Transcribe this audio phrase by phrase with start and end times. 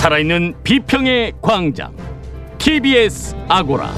[0.00, 1.94] 살아있는 비평의 광장
[2.56, 3.92] TBS 아고라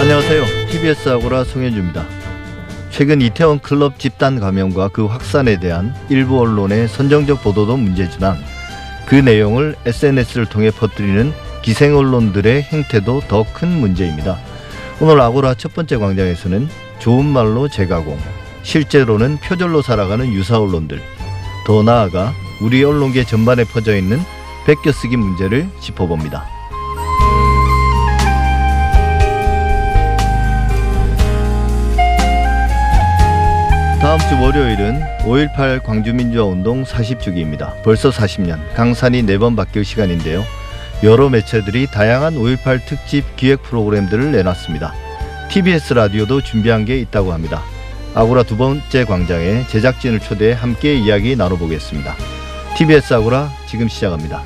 [0.00, 0.44] 안녕하세요.
[0.72, 2.04] TBS 아고라 송현주입니다.
[2.90, 8.36] 최근 이태원 클럽 집단 감염과 그 확산에 대한 일부 언론의 선정적 보도도 문제지만
[9.06, 11.32] 그 내용을 SNS를 통해 퍼뜨리는
[11.62, 14.40] 기생 언론들의 행태도 더 큰 문제입니다.
[15.00, 16.68] 오늘 아고라 첫 번째 광장에서는
[17.02, 18.16] 좋은 말로 재가공,
[18.62, 21.02] 실제로는 표절로 살아가는 유사 언론들,
[21.66, 24.20] 더 나아가 우리 언론계 전반에 퍼져 있는
[24.66, 26.46] 베껴쓰기 문제를 짚어봅니다.
[34.00, 37.82] 다음 주 월요일은 5.18 광주민주화운동 40주기입니다.
[37.82, 40.44] 벌써 40년, 강산이 네번 바뀔 시간인데요.
[41.02, 45.11] 여러 매체들이 다양한 5.18 특집 기획 프로그램들을 내놨습니다.
[45.52, 47.62] TBS 라디오도 준비한 게 있다고 합니다.
[48.14, 52.16] 아고라 두 번째 광장에 제작진을 초대해 함께 이야기 나눠보겠습니다.
[52.78, 54.42] TBS 아고라 지금 시작합니다.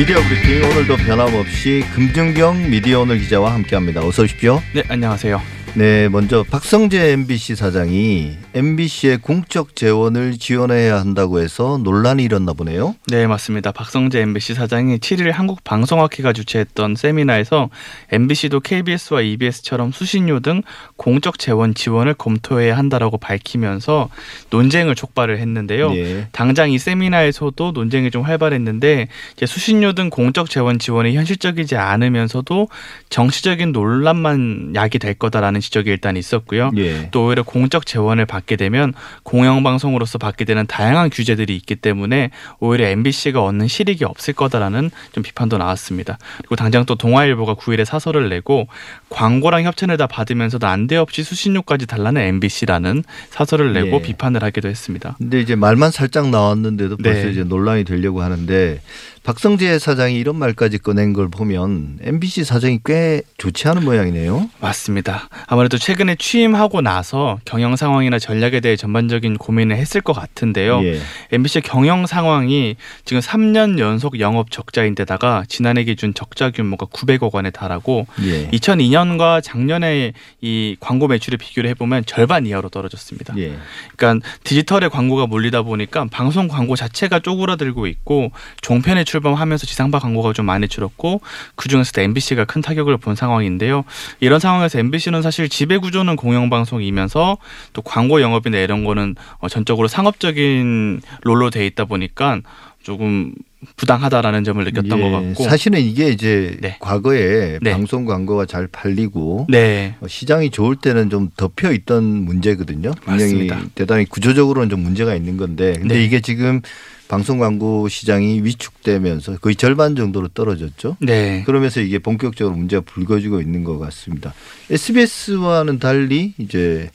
[0.00, 4.00] 미디어 브리핑 오늘도 변함없이 금준경 미디어 오늘 기자와 함께합니다.
[4.00, 4.62] 어서 오십시오.
[4.72, 5.42] 네, 안녕하세요.
[5.74, 12.96] 네, 먼저 박성재 MBC 사장이 MBC의 공적 재원을 지원해야 한다고 해서 논란이 일었나 보네요.
[13.06, 13.70] 네, 맞습니다.
[13.70, 17.70] 박성재 MBC 사장이 7일 한국방송학회가 주최했던 세미나에서
[18.10, 20.62] MBC도 KBS와 EBS처럼 수신료 등
[20.96, 24.08] 공적 재원 지원을 검토해야 한다라고 밝히면서
[24.50, 25.94] 논쟁을 촉발을 했는데요.
[25.94, 26.26] 예.
[26.32, 29.06] 당장 이 세미나에서도 논쟁이 좀 활발했는데
[29.46, 32.68] 수신료 등 공적 재원 지원이 현실적이지 않으면서도
[33.08, 36.70] 정치적인 논란만 야기될 거다라는 지적이 일단 있었고요.
[36.76, 37.08] 예.
[37.10, 43.42] 또 오히려 공적 재원을 받게 되면 공영방송으로서 받게 되는 다양한 규제들이 있기 때문에 오히려 MBC가
[43.42, 46.18] 얻는 실익이 없을 거다라는 좀 비판도 나왔습니다.
[46.38, 48.68] 그리고 당장 또 동아일보가 9일에 사설을 내고
[49.08, 54.02] 광고랑 협찬을 다 받으면서도 안대없이 수신료까지 달라는 MBC라는 사설을 내고 예.
[54.02, 55.16] 비판을 하기도 했습니다.
[55.18, 57.30] 근데 이제 말만 살짝 나왔는데도 벌써 네.
[57.30, 58.80] 이제 논란이 되려고 하는데
[59.30, 64.50] 박성재 사장이 이런 말까지 꺼낸 걸 보면 MBC 사정이 꽤 좋지 않은 모양이네요.
[64.58, 65.28] 맞습니다.
[65.46, 70.82] 아무래도 최근에 취임하고 나서 경영 상황이나 전략에 대해 전반적인 고민을 했을 것 같은데요.
[70.82, 70.98] 예.
[71.30, 72.74] MBC 경영 상황이
[73.04, 78.48] 지금 3년 연속 영업 적자인데다가 지난해 기준 적자 규모가 900억 원에 달하고 예.
[78.48, 83.34] 2002년과 작년에 이 광고 매출을 비교를 해보면 절반 이하로 떨어졌습니다.
[83.38, 83.56] 예.
[83.94, 90.32] 그러니까 디지털에 광고가 몰리다 보니까 방송 광고 자체가 쪼그라들고 있고 종편에 출 범하면서 지상파 광고가
[90.32, 91.20] 좀 많이 줄었고
[91.54, 93.84] 그 중에서도 MBC가 큰 타격을 본 상황인데요.
[94.20, 97.38] 이런 상황에서 MBC는 사실 지배 구조는 공영방송이면서
[97.72, 102.40] 또 광고 영업이나 이런 거는 어, 전적으로 상업적인 롤로 돼 있다 보니까
[102.82, 103.32] 조금
[103.76, 105.02] 부당하다라는 점을 느꼈던 예.
[105.02, 105.44] 것 같고.
[105.44, 106.76] 사실은 이게 이제 네.
[106.80, 107.72] 과거에 네.
[107.72, 109.96] 방송 광고가 잘 팔리고 네.
[110.00, 112.92] 어, 시장이 좋을 때는 좀 덮여 있던 문제거든요.
[113.02, 113.60] 분명히 맞습니다.
[113.74, 116.04] 대단히 구조적으로는 좀 문제가 있는 건데, 근데 네.
[116.04, 116.62] 이게 지금
[117.10, 120.96] 방송 광고 시장이 위축되면서 거의 절반 정도로 떨어졌죠.
[121.00, 121.42] 네.
[121.44, 124.32] 그러면서 이게 본격적으로 문제가 불거지고 있는 것 같습니다.
[124.70, 126.88] SBS와는 달리 이제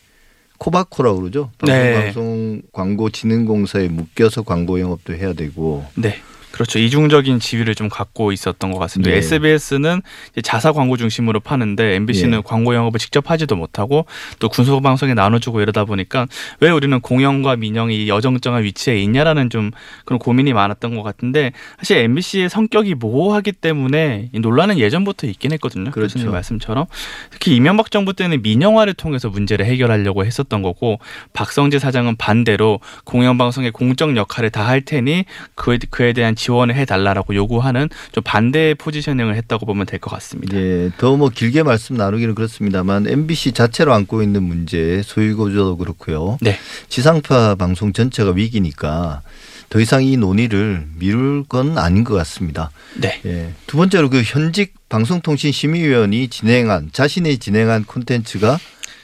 [0.57, 1.51] 코바코라고 그러죠.
[1.67, 2.05] 네.
[2.05, 5.85] 방송 광고 진흥공사에 묶여서 광고 영업도 해야 되고.
[5.95, 6.15] 네.
[6.55, 6.79] 그렇죠.
[6.79, 9.11] 이중적인 지위를 좀 갖고 있었던 것 같습니다.
[9.11, 9.17] 네.
[9.17, 10.01] SBS는
[10.43, 12.41] 자사 광고 중심으로 파는데 MBC는 예.
[12.45, 14.05] 광고 영업을 직접 하지도 못하고
[14.39, 16.27] 또 군소 방송에 나눠주고 이러다 보니까
[16.59, 19.71] 왜 우리는 공영과 민영이 여정정한 위치에 있냐라는 좀
[20.05, 25.91] 그런 고민이 많았던 것 같은데 사실 MBC의 성격이 모호하기 때문에 이 논란은 예전부터 있긴 했거든요.
[25.91, 26.13] 그렇죠.
[26.15, 26.85] 교수님 말씀처럼
[27.31, 30.99] 특히 이명박 정부 때는 민영화를 통해서 문제를 해결하려고 했었던 거고
[31.33, 37.89] 박성재 사장은 반대로 공영방송의 공적 역할을 다 할 테니 그, 그에 대한 지원을 해달라라고 요구하는
[38.11, 40.55] 좀 반대의 포지셔닝을 했다고 보면 될 것 같습니다.
[40.57, 46.37] 예, 더 뭐 길게 말씀 나누기는 그렇습니다만 MBC 자체로 안고 있는 문제 소유 구조도 그렇고요.
[46.41, 46.59] 네.
[46.89, 49.21] 지상파 방송 전체가 위기니까
[49.69, 52.69] 더 이상 이 논의를 미룰 건 아닌 것 같습니다.
[52.95, 53.19] 네.
[53.25, 53.49] 예.
[53.65, 58.59] 두 번째로 그 현직 방송통신심의위원이 진행한 자신이 진행한 콘텐츠가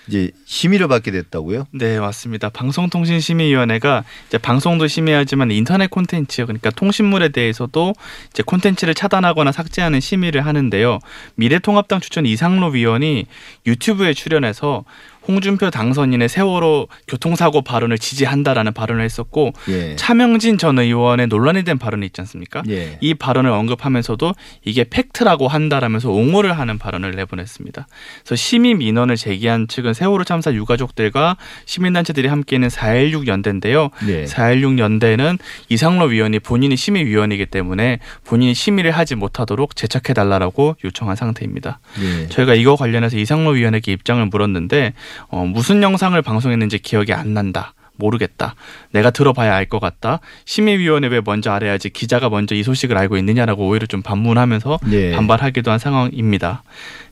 [0.07, 1.67] 이제 심의를 받게 됐다고요?
[1.71, 2.49] 네, 맞습니다.
[2.49, 7.93] 방송통신심의위원회가 이제 방송도 심의하지만 인터넷 콘텐츠 그러니까 통신물에 대해서도
[8.31, 10.99] 이제 콘텐츠를 차단하거나 삭제하는 심의를 하는데요.
[11.35, 13.25] 미래통합당 추천 이상로 위원이
[13.65, 14.83] 유튜브에 출연해서
[15.27, 19.95] 홍준표 당선인의 세월호 교통사고 발언을 지지한다라는 발언을 했었고 예.
[19.95, 22.63] 차명진 전 의원의 논란이 된 발언이 있지 않습니까?
[22.69, 22.97] 예.
[23.01, 24.33] 이 발언을 언급하면서도
[24.65, 27.87] 이게 팩트라고 한다라면서 옹호를 하는 발언을 내보냈습니다.
[28.23, 33.89] 그래서 심의 민원을 제기한 측은 세월호 참사 유가족들과 시민단체들이 함께하는 4.16 연대인데요.
[34.05, 34.25] 네.
[34.25, 35.37] 4.16 연대는
[35.69, 41.79] 이상로 위원이 본인이 심의위원이기 때문에 본인이 심의를 하지 못하도록 제척해달라고 요청한 상태입니다.
[42.01, 42.27] 예.
[42.27, 44.93] 저희가 이거 관련해서 이상로 위원에게 입장을 물었는데
[45.29, 47.73] 어, 무슨 영상을 방송했는지 기억이 안 난다.
[47.95, 48.55] 모르겠다.
[48.91, 50.21] 내가 들어봐야 알 것 같다.
[50.45, 55.11] 심의위원회 왜 먼저 알아야지 기자가 먼저 이 소식을 알고 있느냐라고 오히려 좀 반문하면서 예.
[55.11, 56.63] 반발하기도 한 상황입니다.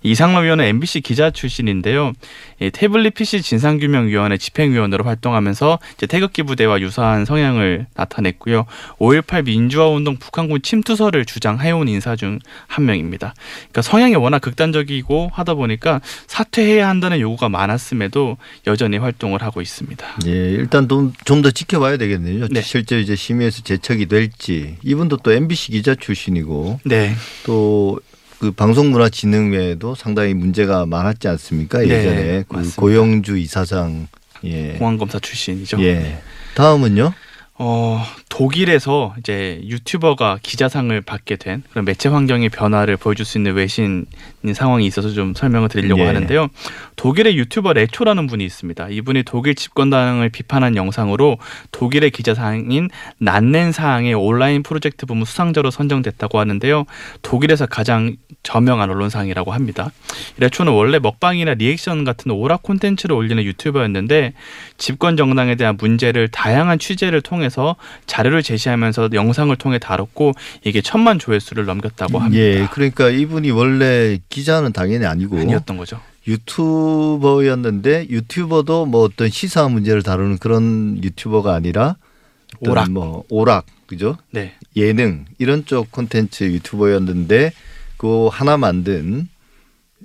[0.01, 2.13] 이상로 위원은 MBC 기자 출신인데요.
[2.61, 8.65] 이 태블릿 PC 진상규명위원회 집행위원으로 활동하면서 태극기 부대와 유사한 성향을 나타냈고요.
[8.99, 13.33] 5.18 민주화운동 북한군 침투설을 주장해온 인사 중 한 명입니다.
[13.57, 18.37] 그러니까 성향이 워낙 극단적이고 하다 보니까 사퇴해야 한다는 요구가 많았음에도
[18.67, 20.05] 여전히 활동을 하고 있습니다.
[20.27, 22.47] 예, 일단 좀 더 지켜봐야 되겠네요.
[22.51, 22.61] 네.
[22.61, 24.75] 실제 이제 심의에서 제척이 될지.
[24.83, 27.15] 이분도 또 MBC 기자 출신이고 네.
[27.45, 27.99] 또
[28.39, 31.80] 그 방송문화진흥회도 상당히 문제가 많았지 않습니까?
[31.80, 32.81] 네, 예전에 그 맞습니다.
[32.81, 34.07] 고영주 이사장.
[34.45, 34.74] 예.
[34.80, 35.81] 공안검사 출신이죠.
[35.83, 36.21] 예.
[36.56, 37.13] 다음은요?
[37.61, 44.06] 어, 독일에서 이제 유튜버가 기자상을 받게 된 그런 매체 환경의 변화를 보여줄 수 있는 외신
[44.53, 46.06] 상황이 있어서 좀 설명을 드리려고 예.
[46.06, 46.47] 하는데요.
[46.95, 48.88] 독일의 유튜버 레초라는 분이 있습니다.
[48.89, 51.38] 이분이 독일 집권당을 비판한 영상으로
[51.71, 56.85] 독일의 기자상인 난넨사항의 온라인 프로젝트 부문 수상자로 선정됐다고 하는데요.
[57.23, 59.91] 독일에서 가장 저명한 언론상이라고 합니다.
[60.38, 64.33] 이 레초는 원래 먹방이나 리액션 같은 오락 콘텐츠를 올리는 유튜버였는데
[64.77, 67.75] 집권 정당에 대한 문제를 다양한 취재를 통해 서
[68.05, 72.43] 자료를 제시하면서 영상을 통해 다뤘고 이게 천만 조회수를 넘겼다고 합니다.
[72.43, 72.67] 예.
[72.71, 75.99] 그러니까 이분이 원래 기자는 당연히 아니고 아니었던 거죠.
[76.27, 81.95] 유튜버였는데 유튜버도 뭐 어떤 시사 문제를 다루는 그런 유튜버가 아니라
[82.59, 82.91] 오락.
[82.91, 84.17] 뭐 오락 그죠?
[84.31, 84.53] 네.
[84.75, 87.51] 예능 이런 쪽 콘텐츠 유튜버였는데
[87.97, 89.27] 그 하나 만든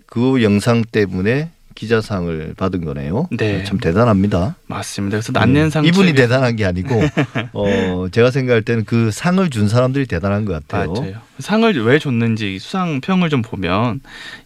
[0.07, 3.29] 그 영상 때문에 기자상을 받은 거네요.
[3.37, 3.65] 네.
[3.65, 4.57] 참 대단합니다.
[4.67, 5.17] 맞습니다.
[5.19, 7.01] 그래서 난넨상 이분이 측이- 대단한 게 아니고
[7.53, 10.93] 어 제가 생각할 때는 그 상을 준 사람들이 대단한 것 같아요.
[10.93, 11.15] 맞아요.
[11.39, 14.01] 상을 왜 줬는지 수상 평을 좀 보면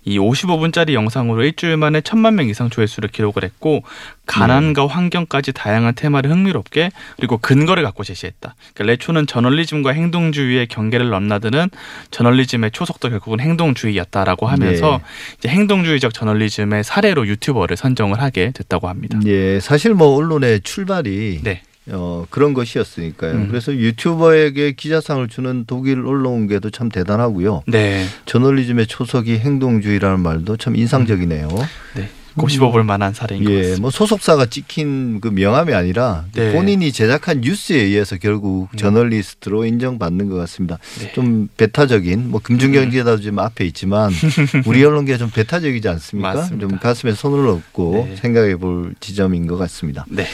[0.04, 3.82] 이 55분짜리 영상으로 일주일 만에 천만 명 이상 조회수를 기록을 했고
[4.26, 4.88] 가난과 네.
[4.88, 8.54] 환경까지 다양한 테마를 흥미롭게 그리고 근거를 갖고 제시했다.
[8.74, 11.70] 그러니까 레초는 저널리즘과 행동주의의 경계를 넘나드는
[12.10, 15.04] 저널리즘의 초석도 결국은 행동주의였다라고 하면서 네.
[15.38, 19.18] 이제 행동주의적 저널리즘의 사례로 유튜버를 선정을 하게 됐다고 합니다.
[19.26, 21.62] 예, 사실 뭐 언론의 출발이 네.
[21.90, 23.32] 어, 그런 것이었으니까요.
[23.32, 23.48] 음.
[23.48, 27.62] 그래서 유튜버에게 기자상을 주는 독일 언론계도 참 대단하고요.
[27.66, 28.06] 네.
[28.26, 31.48] 저널리즘의 초석이 행동주의라는 말도 참 인상적이네요.
[31.96, 32.08] 네.
[32.36, 33.80] 곱씹어볼 만한 사례인 것 예, 같습니다.
[33.80, 36.52] 뭐 소속사가 찍힌 그 명함이 아니라 네.
[36.52, 38.76] 본인이 제작한 뉴스에 의해서 결국 음.
[38.76, 40.78] 저널리스트로 인정받는 것 같습니다.
[41.00, 41.10] 네.
[41.14, 44.12] 좀 배타적인 뭐 금중경제다도 지금 앞에 있지만
[44.66, 46.34] 우리 언론계 좀 배타적이지 않습니까?
[46.34, 46.68] 맞습니다.
[46.68, 48.16] 좀 가슴에 손을 얹고 네.
[48.16, 50.04] 생각해 볼 지점인 것 같습니다.
[50.08, 50.24] 네.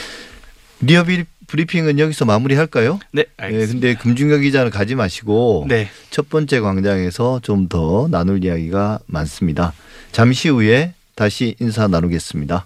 [0.81, 2.99] 리어 비- 브리핑은 여기서 마무리할까요?
[3.11, 3.73] 네, 네, 알겠습니다.
[3.87, 5.89] 근데 금중경 기자는 가지 마시고 네.
[6.09, 9.73] 첫 번째 광장에서 좀 더 나눌 이야기가 많습니다.
[10.11, 12.65] 잠시 후에 다시 인사 나누겠습니다.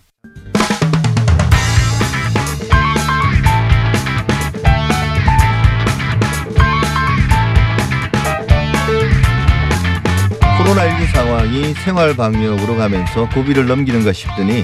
[10.60, 14.64] 코로나19 상황이 생활 방역으로 가면서 고비를 넘기는가 싶더니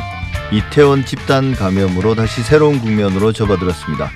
[0.52, 4.12] 이태원 집단 감염으로 다시 새로운 국면으로 접어들었습니다.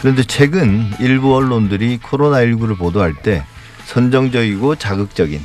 [0.00, 3.42] 그런데 최근 일부 언론들이 코로나19를 보도할 때
[3.86, 5.40] 선정적이고 자극적인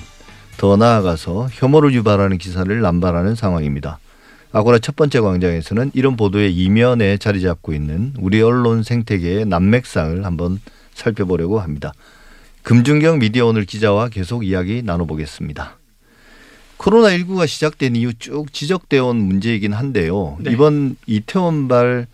[0.57, 3.98] 더 나아가서 혐오를 유발하는 기사를 남발하는 상황입니다.
[4.51, 10.59] 아고라 첫 번째 광장에서는 이런 보도의 이면에 자리 잡고 있는 우리 언론 생태계의 난맥상을 한번
[10.93, 11.91] 살펴보려고 합니다.
[12.63, 15.78] 금준경 미디어 오늘 기자와 계속 이야기 나눠보겠습니다.
[16.79, 20.38] 코로나19가 시작된 이후 쭉 지적되어 온 문제이긴 한데요.
[20.39, 20.51] 네.
[20.51, 22.07] 이번 이태원발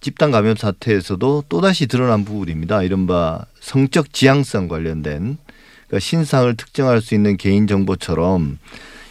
[0.00, 2.82] 집단 감염 사태에서도 또다시 드러난 부분입니다.
[2.82, 5.38] 이른바 성적 지향성 관련된
[5.86, 8.58] 그러니까 신상을 특정할 수 있는 개인 정보처럼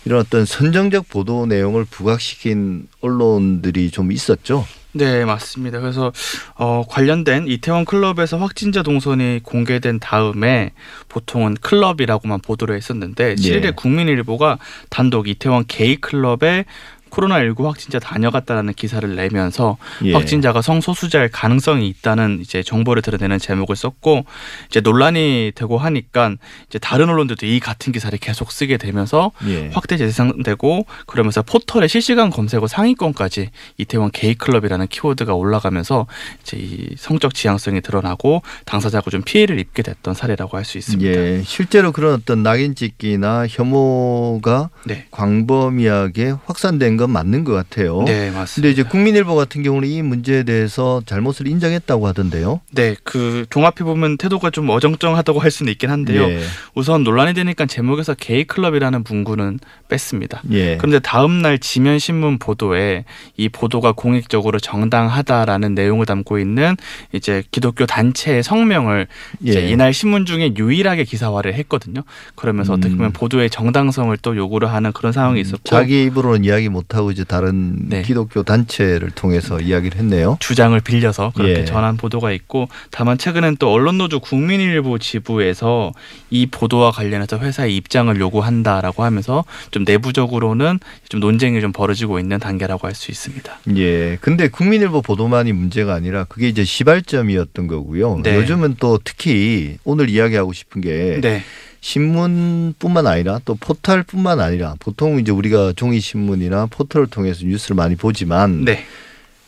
[0.08, 4.66] 이런 어떤 선정적 보도 내용을 부각시킨 언론들이 좀 있었죠.
[4.94, 5.82] 네, 맞습니다.
[5.82, 6.14] 그래서
[6.56, 10.72] 어, 관련된 이태원 클럽에서 확진자 동선이 공개된 다음에
[11.10, 14.60] 보통은 클럽이라고만 보도를 했었는데 7일에 국민일보가
[14.90, 16.64] 단독 이태원 게이 클럽에
[17.10, 20.14] 코로나19 확진자 다녀갔다라는 기사를 내면서 예.
[20.14, 24.26] 확진자가 성소수자일 가능성이 있다는 이제 정보를 드러내는 제목을 썼고
[24.68, 26.36] 이제 논란이 되고 하니까
[26.68, 29.70] 이제 다른 언론들도 이 같은 기사를 계속 쓰게 되면서 예.
[29.74, 36.06] 확대 재생되고 그러면서 포털에 실시간 검색어 상위권까지 이태원 게이 클럽이라는 키워드가 올라가면서
[36.44, 41.10] 이제 이 성적 지향성이 드러나고 당사자가 좀 피해를 입게 됐던 사례라고 할 수 있습니다.
[41.10, 45.06] 예, 실제로 그런 어떤 낙인 찍기나 혐오가 네.
[45.12, 48.04] 광범위하게 확산된 건건 맞는 것 같아요.
[48.06, 48.56] 네, 맞습니다.
[48.56, 52.60] 근데 이제 국민일보 같은 경우는 이 문제에 대해서 잘못을 인정했다고 하던데요.
[52.72, 56.24] 네, 그 종합해 보면 태도가 좀 어정쩡하다고 할 수는 있긴 한데요.
[56.24, 56.42] 예.
[56.76, 60.42] 우선 논란이 되니까 제목에서 게이 클럽이라는 문구는 뺐습니다.
[60.52, 60.78] 예.
[60.78, 63.06] 그런데 다음 날 지면 신문 보도에
[63.38, 66.76] 이 보도가 공익적으로 정당하다라는 내용을 담고 있는
[67.14, 69.08] 이제 기독교 단체의 성명을
[69.46, 69.70] 예.
[69.70, 72.02] 이날 신문 중에 유일하게 기사화를 했거든요.
[72.36, 73.14] 그러면서 어떻게 보면 음.
[73.14, 77.90] 보도의 정당성을 또 요구를 하는 그런 상황이 있었고 자기 입으로는 이야기 못 하고 이제 다른
[77.90, 78.02] 네.
[78.02, 80.38] 기독교 단체를 통해서 이야기를 했네요.
[80.40, 81.66] 주장을 빌려서 그렇게 예.
[81.66, 85.94] 전한 보도가 있고 다만 최근엔 또 언론노조 국민일보 지부에서
[86.30, 90.80] 이 보도와 관련해서 회사의 입장을 요구한다라고 하면서 좀 내부적으로는
[91.10, 93.60] 좀 논쟁이 좀 벌어지고 있는 단계라고 할 수 있습니다.
[93.78, 94.18] 예.
[94.22, 98.22] 근데 국민일보 보도만이 문제가 아니라 그게 이제 시발점이었던 거고요.
[98.24, 98.36] 네.
[98.36, 101.44] 요즘은 또 특히 오늘 이야기하고 싶은 게 네,
[101.88, 108.66] 신문뿐만 아니라 또 포털뿐만 아니라 보통 이제 우리가 종이 신문이나 포털을 통해서 뉴스를 많이 보지만
[108.66, 108.84] 네,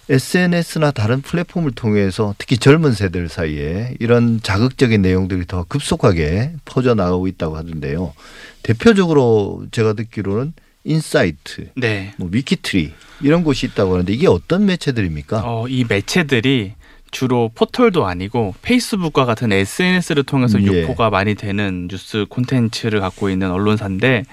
[0.10, 7.28] SNS나 다른 플랫폼을 통해서 특히 젊은 세대들 사이에 이런 자극적인 내용들이 더 급속하게 퍼져 나가고
[7.28, 8.14] 있다고 하던데요.
[8.64, 10.54] 대표적으로 제가 듣기로는
[10.86, 12.14] 인사이트, 네.
[12.16, 15.44] 뭐 위키트리 이런 곳이 있다고 하는데 이게 어떤 매체들입니까?
[15.44, 16.74] 어, 이 매체들이
[17.12, 20.66] 주로 포털도 아니고 페이스북과 같은 SNS를 통해서 예.
[20.66, 24.26] 유포가 많이 되는 뉴스 콘텐츠를 갖고 있는 언론사인데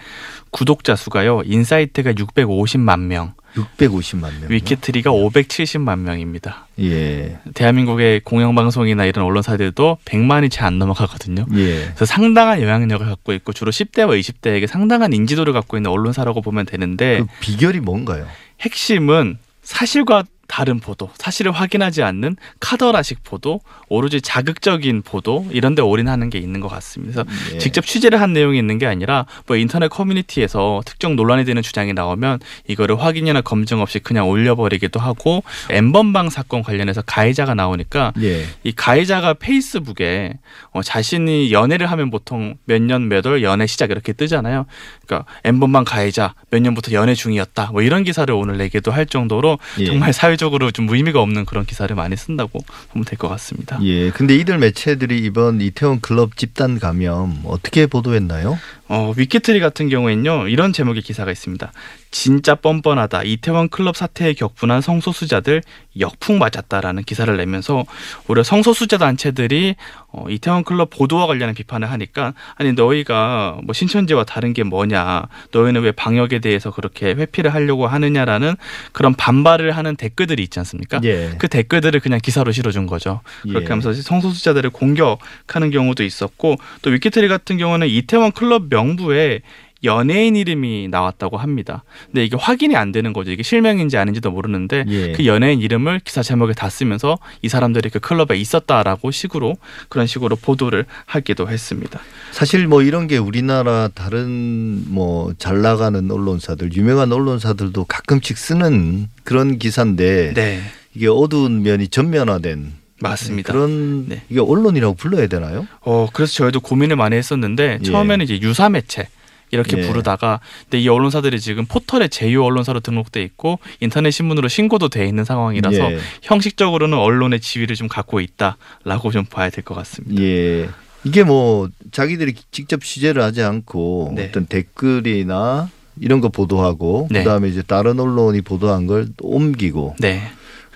[0.50, 4.50] 구독자 수가요 인사이트가 650만 명, 650만 명.
[4.50, 6.66] 위키트리가 570만 명입니다.
[6.80, 7.38] 예.
[7.54, 11.47] 대한민국의 공영방송이나 이런 언론사들도 100만이 채 안 넘어가거든요.
[11.54, 11.85] 예.
[11.87, 17.21] 그래서 상당한 영향력을 갖고 있고 주로 10대와 20대에게 상당한 인지도를 갖고 있는 언론사라고 보면 되는데
[17.21, 18.26] 그 비결이 뭔가요?
[18.61, 26.31] 핵심은 사실과 다른 보도, 사실을 확인하지 않는 카더라식 보도, 오로지 자극적인 보도 이런 데 올인하는
[26.31, 27.25] 게 있는 것 같습니다.
[27.25, 27.59] 그래서 예.
[27.59, 32.41] 직접 취재를 한 내용이 있는 게 아니라 뭐 인터넷 커뮤니티에서 특정 논란이 되는 주장이 나오면
[32.69, 38.47] 이거를 확인이나 검증 없이 그냥 올려버리기도 하고 엠번방 사건 관련해서 가해자가 나오니까 예.
[38.65, 40.35] 이 가해자가 페이스북에
[40.73, 44.67] 어, 자신이 연애를 하면 보통 몇 년 몇 월 연애 시작 이렇게 뜨잖아요.
[45.07, 47.71] 그러니까 엠번방 가해자 몇 년부터 연애 중이었다.
[47.73, 49.87] 뭐 이런 기사를 오늘 내기도 할 정도로 예.
[49.87, 52.61] 정말 사회 적으로 좀 의미가 없는 그런 기사를 많이 쓴다고
[52.93, 53.78] 보면 될 것 같습니다.
[53.83, 54.11] 예.
[54.11, 58.59] 근데 이들 매체들이 이번 이태원 클럽 집단 감염 어떻게 보도했나요?
[58.88, 61.73] 어, 위키트리 같은 경우에는요 이런 제목의 기사가 있습니다.
[62.11, 63.25] 진짜 뻔뻔하다.
[63.25, 65.62] 이태원 클럽 사태에 격분한 성소수자들
[65.99, 67.85] 역풍 맞았다라는 기사를 내면서
[68.28, 69.76] 오히려 성소수자 단체들이
[70.09, 75.83] 어, 이태원 클럽 보도와 관련한 비판을 하니까 아니 너희가 뭐 신천지와 다른 게 뭐냐 너희는
[75.83, 78.57] 왜 방역에 대해서 그렇게 회피를 하려고 하느냐라는
[78.93, 81.00] 그런 반발을 하는 댓글들이 있지 않습니까?
[81.05, 81.33] 예.
[81.38, 83.21] 그 댓글들을 그냥 기사로 실어준 거죠.
[83.43, 83.69] 그렇게 예.
[83.69, 89.40] 하면서 성소수자들을 공격하는 경우도 있었고 또 위키트리 같은 경우는 이태원 클럽 명부에
[89.85, 91.85] 연예인 이름이 나왔다고 합니다.
[92.06, 93.30] 근데 이게 확인이 안 되는 거죠.
[93.30, 95.12] 이게 실명인지 아닌지도 모르는데 예.
[95.12, 99.54] 그 연예인 이름을 기사 제목에 다 쓰면서 이 사람들이 그 클럽에 있었다라고 식으로
[99.88, 102.00] 그런 식으로 보도를 하기도 했습니다.
[102.33, 109.59] 사실 뭐 이런 게 우리나라 다른 뭐 잘 나가는 언론사들, 유명한 언론사들도 가끔씩 쓰는 그런
[109.59, 110.61] 기사인데 네,
[110.95, 113.53] 이게 어두운 면이 전면화된 맞습니다.
[113.53, 114.23] 그런 네.
[114.31, 115.67] 이게 언론이라고 불러야 되나요?
[115.83, 117.85] 어, 그래서 저희도 고민을 많이 했었는데 예.
[117.85, 119.09] 처음에는 이제 유사 매체
[119.53, 119.87] 이렇게 예.
[119.87, 125.25] 부르다가 근데 이 언론사들이 지금 포털에 제휴 언론사로 등록돼 있고 인터넷 신문으로 신고도 돼 있는
[125.25, 125.99] 상황이라서 예.
[126.23, 130.21] 형식적으로는 언론의 지위를 좀 갖고 있다라고 좀 봐야 될 것 같습니다.
[130.23, 130.69] 예.
[131.05, 134.26] 이게 뭐 자기들이 직접 취재를 하지 않고 네.
[134.29, 135.69] 어떤 댓글이나
[136.00, 137.21] 이런 거 보도하고 네.
[137.21, 140.23] 그다음에 이제 다른 언론이 보도한 걸또 옮기고 네,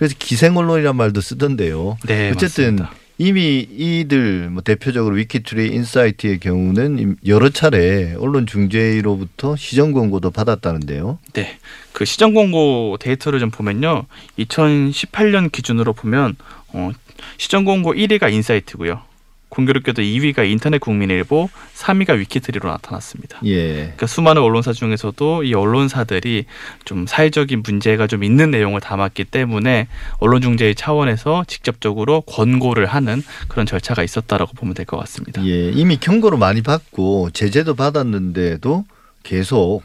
[0.01, 1.95] 그래서 기생 언론이란 말도 쓰던데요.
[2.07, 2.91] 네, 어쨌든 맞습니다.
[3.19, 11.19] 이미 이들 뭐 대표적으로 위키트리 인사이트의 경우는 여러 차례 언론중재위로부터 시정 권고도 받았다는데요.
[11.33, 11.55] 네,
[11.93, 14.07] 그 시정 권고 데이터를 좀 보면요,
[14.39, 16.35] 2018년 기준으로 보면
[16.69, 16.89] 어,
[17.37, 19.03] 시정 권고 1위가 인사이트고요.
[19.51, 23.41] 공교롭게도 2위가 인터넷 국민일보, 3위가 위키트리로 나타났습니다.
[23.43, 23.73] 예.
[23.73, 26.45] 그러니까 수많은 언론사 중에서도 이 언론사들이
[26.85, 29.87] 좀 사회적인 문제가 좀 있는 내용을 담았기 때문에
[30.19, 35.45] 언론중재위 차원에서 직접적으로 권고를 하는 그런 절차가 있었다라고 보면 될 것 같습니다.
[35.45, 35.69] 예.
[35.71, 38.85] 이미 경고를 많이 받고 제재도 받았는데도
[39.23, 39.83] 계속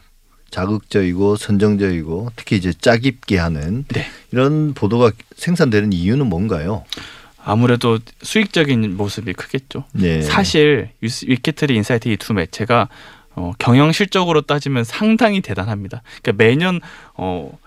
[0.49, 4.05] 자극적이고 선정적이고 특히 이제 짜깁기 하는 네.
[4.31, 6.85] 이런 보도가 생산되는 이유는 뭔가요?
[7.49, 9.85] 아무래도 수익적인 모습이 크겠죠.
[9.93, 10.21] 네.
[10.21, 12.89] 사실 위키트리 인사이트 이 두 매체가
[13.35, 16.01] 어, 경영 실적으로 따지면 상당히 대단합니다.
[16.21, 16.81] 그러니까 매년
[17.15, 17.57] 어,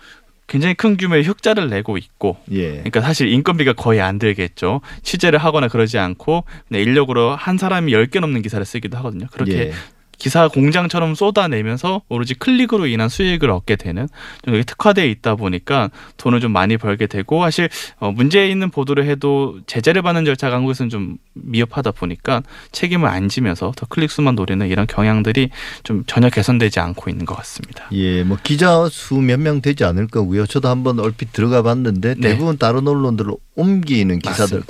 [0.49, 2.71] 굉장히 큰 규모의 흑자를 내고 있고 예.
[2.73, 4.81] 그러니까 사실 인건비가 거의 안 들겠죠.
[5.03, 9.27] 취재를 하거나 그러지 않고 그냥 인력으로 한 사람이 10개 넘는 기사를 쓰기도 하거든요.
[9.31, 9.73] 그렇게 예.
[10.21, 14.07] 기사 공장처럼 쏟아내면서 오로지 클릭으로 인한 수익을 얻게 되는
[14.45, 19.07] 좀 이게 특화되어 있다 보니까 돈을 좀 많이 벌게 되고 사실 어, 문제 있는 보도를
[19.07, 24.69] 해도 제재를 받는 절차가 한국에서는 좀 미흡하다 보니까 책임을 안 지면서 더 클릭 수만 노리는
[24.69, 25.49] 이런 경향들이
[25.85, 27.87] 좀 전혀 개선되지 않고 있는 것 같습니다.
[27.93, 30.45] 예, 뭐 기자 수 몇 명 되지 않을 거고요.
[30.47, 32.29] 저도 한번 얼핏 들어가 봤는데 네.
[32.29, 34.67] 대부분 다른 언론들로 옮기는 기사들 맞습니다.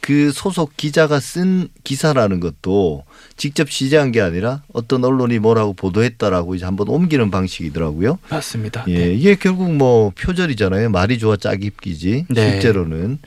[0.00, 3.04] 그그 소속 기자가 쓴 기사라는 것도
[3.36, 8.18] 직접 취재한 게 아니라 어떤 언론이 뭐라고 보도했다라고 이제 한번 옮기는 방식이더라고요.
[8.30, 8.84] 맞습니다.
[8.88, 9.14] 예, 네.
[9.14, 10.90] 이게 결국 뭐 표절이잖아요.
[10.90, 12.26] 말이 좋아 짝입기지.
[12.28, 12.50] 네.
[12.52, 13.18] 실제로는.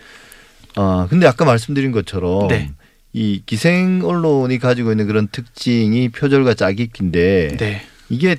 [0.75, 2.71] 아, 근데 아까 말씀드린 것처럼 네.
[3.13, 7.81] 이 기생 언론이 가지고 있는 그런 특징이 표절과 짝입기인데 네.
[8.09, 8.37] 이게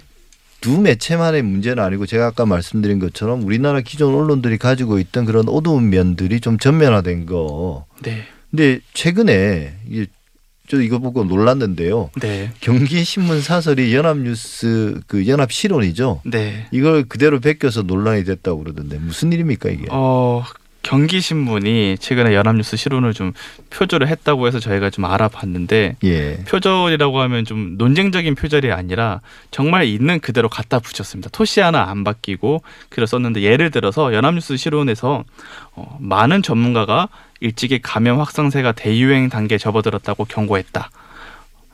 [0.60, 5.90] 두 매체만의 문제는 아니고 제가 아까 말씀드린 것처럼 우리나라 기존 언론들이 가지고 있던 그런 어두운
[5.90, 7.86] 면들이 좀 전면화된 거.
[8.02, 8.24] 네.
[8.50, 10.06] 근데 최근에 이게
[10.68, 12.10] 저 이거 보고 놀랐는데요.
[12.20, 12.52] 네.
[12.60, 16.20] 경기 신문 사설이 연합뉴스 그 연합 실론이죠.
[16.26, 16.66] 네.
[16.70, 19.86] 이걸 그대로 베껴서 논란이 됐다고 그러던데 무슨 일입니까 이게?
[19.90, 20.44] 어,
[20.88, 23.34] 경기 신문이 최근에 연합뉴스 실론을 좀
[23.68, 26.36] 표절을 했다고 해서 저희가 좀 알아봤는데 예.
[26.48, 31.28] 표절이라고 하면 좀 논쟁적인 표절이 아니라 정말 있는 그대로 갖다 붙였습니다.
[31.28, 35.24] 토시 하나 안 바뀌고 글을 썼는데 예를 들어서 연합뉴스 실론에서
[35.72, 40.88] 어, 많은 전문가가 일찍이 감염 확산세가 대유행 단계에 접어들었다고 경고했다.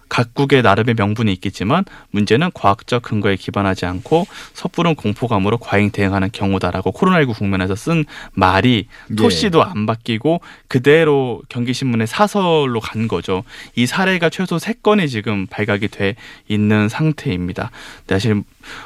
[0.08, 7.37] 각국의 나름의 명분이 있겠지만 문제는 과학적 근거에 기반하지 않고 섣부른 공포감으로 과잉 대응하는 경우다라고 코로나19
[7.37, 9.14] 국면에서 쓴 말이 예.
[9.14, 13.44] 토시도 안 바뀌고 그대로 경기신문의 사설로 간 거죠.
[13.75, 16.16] 이 사례가 최소 세 건이 지금 발각이 돼
[16.49, 17.70] 있는 상태입니다.
[18.06, 18.42] 네, 사실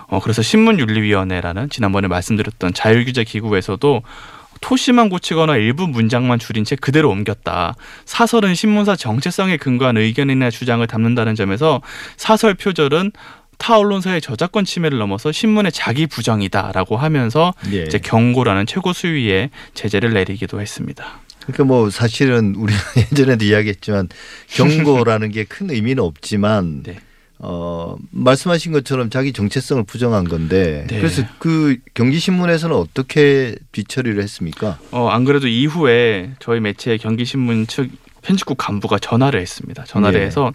[0.09, 4.03] 어 그래서 신문윤리위원회라는 지난번에 말씀드렸던 자율규제 기구에서도
[4.61, 7.75] 토시만 고치거나 일부 문장만 줄인 채 그대로 옮겼다.
[8.05, 11.81] 사설은 신문사 정체성에 근거한 의견이나 주장을 담는다는 점에서
[12.17, 13.13] 사설 표절은
[13.59, 17.83] 타 언론사의 저작권 침해를 넘어서 신문의 자기 부정이다라고 하면서 예.
[17.83, 21.21] 이제 경고라는 최고 수위의 제재를 내리기도 했습니다.
[21.43, 22.73] 그러니까 뭐 사실은 우리
[23.11, 24.09] 예전에도 이야기했지만
[24.49, 26.99] 경고라는 게 큰 의미는 없지만 네.
[27.41, 30.99] 어 말씀하신 것처럼 자기 정체성을 부정한 건데 네.
[30.99, 34.79] 그래서 그 경기 신문에서는 어떻게 뒤처리를 했습니까?
[34.91, 37.91] 어, 안 그래도 이후에 저희 매체 경기신문 측
[38.23, 39.85] 편집국 간부가 전화를 했습니다.
[39.85, 40.27] 전화를 예.
[40.27, 40.53] 해서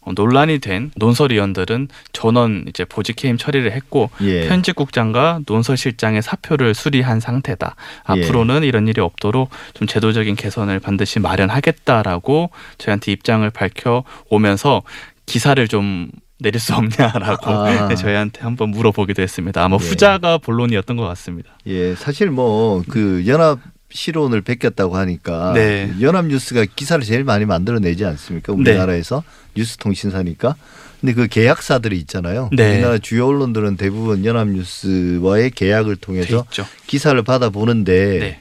[0.00, 4.48] 어, 논란이 된 논설위원들은 전원 이제 보직 해임 처리를 했고 예.
[4.48, 7.76] 편집국장과 논설실장의 사표를 수리한 상태다.
[8.16, 8.24] 예.
[8.24, 14.82] 앞으로는 이런 일이 없도록 좀 제도적인 개선을 반드시 마련하겠다라고 저희한테 입장을 밝혀 오면서
[15.26, 17.94] 기사를 좀 내릴 수 없냐라고 아.
[17.94, 19.62] 저희한테 한번 물어보기도 했습니다.
[19.64, 19.86] 아마 예.
[19.86, 21.50] 후자가 본론이었던 것 같습니다.
[21.66, 25.92] 예, 사실 뭐 그 연합 실론을 베꼈다고 하니까 네.
[26.00, 28.52] 연합 뉴스가 기사를 제일 많이 만들어내지 않습니까?
[28.52, 28.58] 네.
[28.58, 29.22] 우리나라에서
[29.54, 30.56] 뉴스 통신사니까.
[31.00, 32.50] 근데 그 계약사들이 있잖아요.
[32.52, 32.72] 네.
[32.72, 36.44] 우리나라 주요 언론들은 대부분 연합 뉴스와의 계약을 돼 통해서.
[36.88, 38.40] 기사를 받아 보는데 네.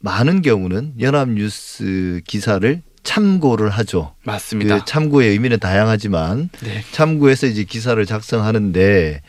[0.00, 4.14] 많은 경우는 연합 뉴스 기사를 참고를 하죠.
[4.24, 4.78] 맞습니다.
[4.80, 6.82] 그 참고의 의미는 다양하지만 네.
[6.90, 9.20] 참고해서 이제 기사를 작성하는데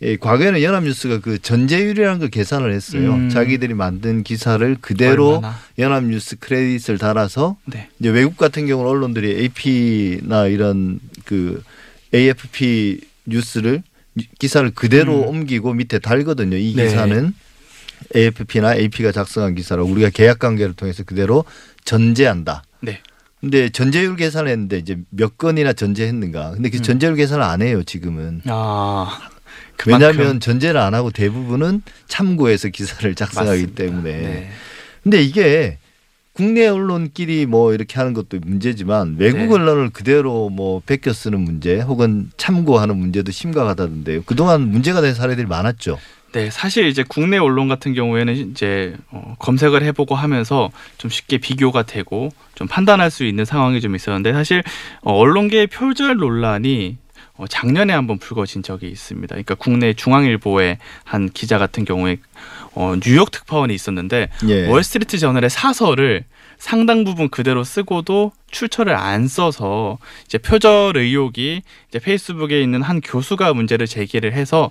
[0.00, 3.14] 예, 과거에는 연합뉴스가 그 전제율이라는 걸 계산을 했어요.
[3.14, 3.28] 음.
[3.30, 5.58] 자기들이 만든 기사를 그대로 얼마나?
[5.78, 7.88] 연합뉴스 크레딧을 달아서 네.
[7.98, 11.62] 이제 외국 같은 경우는 언론들이 AP나 이런 그
[12.14, 13.82] AFP 뉴스를
[14.38, 15.28] 기사를 그대로 음.
[15.28, 16.56] 옮기고 밑에 달거든요.
[16.56, 16.84] 이 네.
[16.84, 17.34] 기사는
[18.14, 21.44] AFP나 AP가 작성한 기사로 우리가 계약 관계를 통해서 그대로
[21.84, 22.62] 전제한다.
[22.80, 23.00] 네.
[23.40, 26.52] 근데 전제율 계산을 했는데 이제 몇 건이나 전제했는가.
[26.52, 26.82] 근데 그 음.
[26.82, 28.42] 전제율 계산을 안 해요, 지금은.
[28.46, 29.18] 아.
[29.76, 33.82] 그만큼 왜냐하면 전제를 안 하고 대부분은 참고해서 기사를 작성하기 맞습니다.
[33.84, 34.12] 때문에.
[34.12, 34.50] 네.
[35.04, 35.78] 근데 이게
[36.32, 39.54] 국내 언론끼리 뭐 이렇게 하는 것도 문제지만 외국 네.
[39.54, 44.22] 언론을 그대로 뭐 베껴 쓰는 문제 혹은 참고하는 문제도 심각하다던데요.
[44.24, 45.98] 그동안 문제가 된 사례들이 많았죠.
[46.38, 51.82] 네, 사실 이제 국내 언론 같은 경우에는 이제 어, 검색을 해보고 하면서 좀 쉽게 비교가
[51.82, 54.62] 되고 좀 판단할 수 있는 상황이 좀 있었는데 사실
[55.02, 56.96] 어, 언론계의 표절 논란이
[57.38, 59.34] 어, 작년에 한번 불거진 적이 있습니다.
[59.34, 62.18] 그러니까 국내 중앙일보의 한 기자 같은 경우에
[62.72, 64.68] 어, 뉴욕 특파원이 있었는데 예.
[64.68, 66.24] 월스트리트 저널의 사설을
[66.56, 73.54] 상당 부분 그대로 쓰고도 출처를 안 써서 이제 표절 의혹이 이제 페이스북에 있는 한 교수가
[73.54, 74.70] 문제를 제기를 해서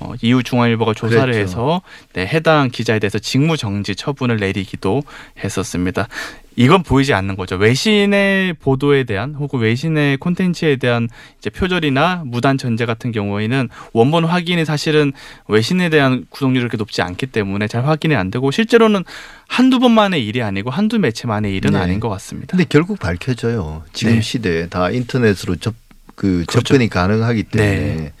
[0.00, 1.40] 어, 이후 중앙일보가 조사를 그랬죠.
[1.40, 5.02] 해서 네, 해당 기자에 대해서 직무 정지 처분을 내리기도
[5.42, 6.08] 했었습니다.
[6.56, 7.56] 이건 보이지 않는 거죠.
[7.56, 14.64] 외신의 보도에 대한 혹은 외신의 콘텐츠에 대한 이제 표절이나 무단 전제 같은 경우에는 원본 확인이
[14.64, 15.12] 사실은
[15.48, 19.04] 외신에 대한 구독률이 그렇게 높지 않기 때문에 잘 확인이 안 되고 실제로는
[19.48, 21.78] 한두 번만의 일이 아니고 한두 매체만의 일은 네.
[21.78, 22.48] 아닌 것 같습니다.
[22.50, 23.84] 근데 결국 밝혀져요.
[23.94, 24.20] 지금 네.
[24.20, 25.74] 시대에 다 인터넷으로 접
[26.14, 26.60] 그 그렇죠.
[26.60, 27.96] 접근이 가능하기 때문에.
[27.96, 28.12] 네.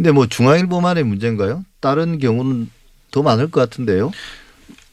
[0.00, 1.62] 근데 뭐 중앙일보만의 문제인가요?
[1.80, 2.70] 다른 경우는
[3.10, 4.12] 더 많을 것 같은데요.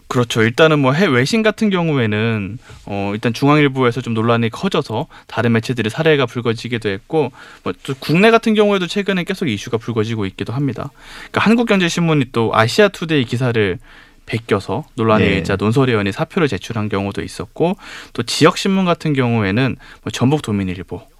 [0.09, 0.41] 그렇죠.
[0.41, 6.25] 일단은 뭐 해외 외신 같은 경우에는 어 일단 중앙일보에서 좀 논란이 커져서 다른 매체들이 사례가
[6.25, 7.31] 불거지기도 했고
[7.63, 10.91] 뭐 또 국내 같은 경우에도 최근에 계속 이슈가 불거지고 있기도 합니다.
[11.31, 13.79] 그러니까 한국경제신문이 또 아시아투데이 기사를
[14.25, 15.35] 베껴서 논란의 네.
[15.37, 17.77] 일자 논설위원이 사표를 제출한 경우도 있었고
[18.11, 21.16] 또 지역 신문 같은 경우에는 뭐 전북 도민일보 그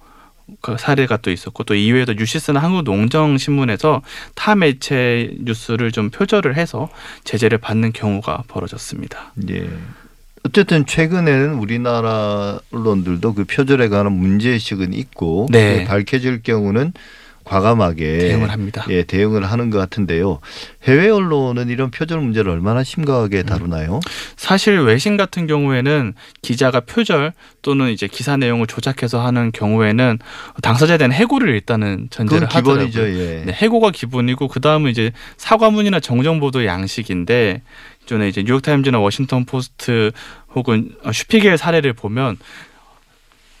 [0.78, 4.02] 사례가 또 있었고 또 이외에도 뉴시스나 한국농정신문에서
[4.34, 6.88] 타 매체 뉴스를 좀 표절을 해서
[7.24, 9.32] 제재를 받는 경우가 벌어졌습니다.
[9.50, 9.68] 예.
[10.44, 15.84] 어쨌든 최근에는 우리나라 언론들도 그 표절에 관한 문제의식은 있고 네.
[15.84, 16.92] 밝혀질 경우는
[17.48, 18.84] 과감하게 대응을 합니다.
[18.90, 20.40] 예, 대응을 하는 것 같은데요.
[20.84, 24.00] 해외 언론은 이런 표절 문제를 얼마나 심각하게 다루나요?
[24.36, 27.32] 사실 외신 같은 경우에는 기자가 표절
[27.62, 30.18] 또는 이제 기사 내용을 조작해서 하는 경우에는
[30.62, 33.00] 당사자에 대한 해고를 일단은 전제를 기본이죠.
[33.00, 33.18] 하더라고요.
[33.18, 33.42] 예.
[33.46, 37.62] 네, 해고가 기본이고 그 다음은 이제 사과문이나 정정 보도 양식인데
[38.06, 40.12] 전에 이제 뉴욕타임즈나 워싱턴 포스트
[40.54, 42.36] 혹은 슈피겔 사례를 보면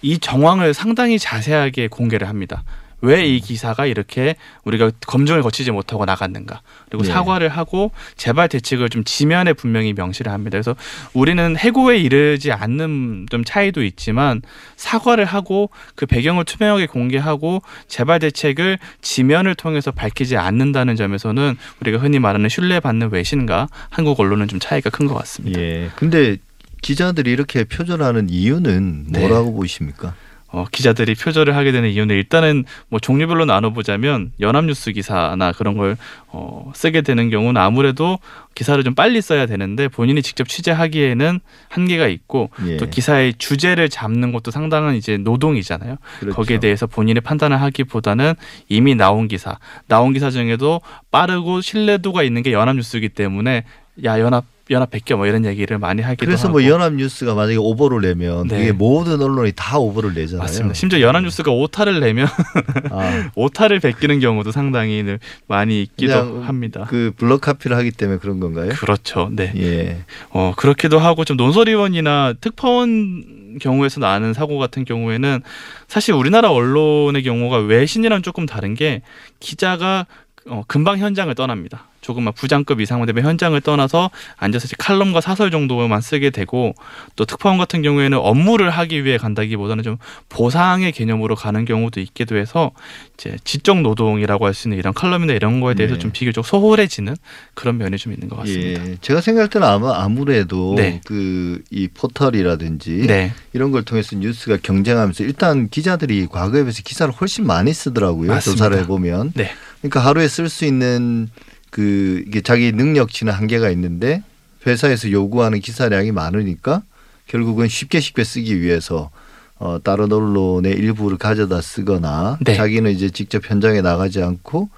[0.00, 2.62] 이 정황을 상당히 자세하게 공개를 합니다.
[3.00, 7.10] 왜 이 기사가 이렇게 우리가 검증을 거치지 못하고 나갔는가 그리고 네.
[7.10, 10.56] 사과를 하고 재발 대책을 좀 지면에 분명히 명시를 합니다.
[10.56, 10.74] 그래서
[11.12, 14.42] 우리는 해고에 이르지 않는 좀 차이도 있지만
[14.76, 22.18] 사과를 하고 그 배경을 투명하게 공개하고 재발 대책을 지면을 통해서 밝히지 않는다는 점에서는 우리가 흔히
[22.18, 25.58] 말하는 신뢰받는 외신과 한국 언론은 좀 차이가 큰 것 같습니다.
[25.60, 25.90] 예.
[25.96, 26.36] 근데
[26.82, 29.20] 기자들이 이렇게 표절하는 이유는 네.
[29.20, 30.14] 뭐라고 보십니까?
[30.50, 35.96] 어, 기자들이 표절을 하게 되는 이유는 일단은 뭐 종류별로 나눠보자면 연합뉴스 기사나 그런 걸
[36.28, 38.18] 어, 쓰게 되는 경우는 아무래도
[38.54, 42.76] 기사를 좀 빨리 써야 되는데 본인이 직접 취재하기에는 한계가 있고 예.
[42.78, 45.96] 또 기사의 주제를 잡는 것도 상당한 이제 노동이잖아요.
[46.20, 46.36] 그렇죠.
[46.36, 48.34] 거기에 대해서 본인의 판단을 하기보다는
[48.68, 50.80] 이미 나온 기사, 나온 기사 중에도
[51.10, 53.64] 빠르고 신뢰도가 있는 게 연합뉴스이기 때문에
[54.04, 57.56] 야 연합 연합 백겨 뭐 이런 얘기를 많이 하기도 그래서 하고 뭐 연합 뉴스가 만약에
[57.56, 58.58] 오보를 내면 네.
[58.58, 60.42] 그게 모든 언론이 다 오보를 내잖아요.
[60.42, 60.74] 맞습니다.
[60.74, 62.28] 심지어 연합 뉴스가 오타를 내면
[62.90, 66.86] 아, 오타를 베끼는 경우도 상당히 많이 있기도 합니다.
[66.88, 68.70] 그 블럭 카피를 하기 때문에 그런 건가요?
[68.70, 69.30] 그렇죠.
[69.32, 69.52] 네.
[69.56, 69.98] 예.
[70.30, 75.40] 어, 그렇기도 하고 좀 논설위원이나 특파원 경우에서 나는 사고 같은 경우에는
[75.86, 79.02] 사실 우리나라 언론의 경우가 외신이랑 조금 다른 게
[79.40, 80.06] 기자가
[80.46, 81.86] 어, 금방 현장을 떠납니다.
[82.08, 86.74] 조금만 부장급 이상만 되면 현장을 떠나서 앉아서 이제 칼럼과 사설 정도만 쓰게 되고
[87.16, 89.98] 또 특파원 같은 경우에는 업무를 하기 위해 간다기보다는 좀
[90.30, 92.70] 보상의 개념으로 가는 경우도 있기도 해서
[93.14, 96.00] 이제 지적 노동이라고 할 수 있는 이런 칼럼이나 이런 거에 대해서 네.
[96.00, 97.14] 좀 비교적 소홀해지는
[97.54, 98.88] 그런 면이 좀 있는 것 같습니다.
[98.88, 98.96] 예.
[99.02, 101.00] 제가 생각할 때는 아마 아무래도 네.
[101.04, 103.32] 그이 포털이라든지 네.
[103.52, 108.28] 이런 걸 통해서 뉴스가 경쟁하면서 일단 기자들이 과거에 비해서 기사를 훨씬 많이 쓰더라고요.
[108.32, 108.64] 맞습니다.
[108.64, 109.32] 조사를 해보면.
[109.34, 109.50] 네.
[109.80, 111.28] 그러니까 하루에 쓸 수 있는
[111.70, 114.22] 그 이게 자기 능력치는 한계가 있는데
[114.66, 116.82] 회사에서 요구하는 기사량이 많으니까
[117.26, 119.10] 결국은 쉽게 쉽게 쓰기 위해서
[119.58, 122.54] 어 다른 언론의 일부를 가져다 쓰거나 네.
[122.54, 124.68] 자기는 이제 직접 현장에 나가지 않고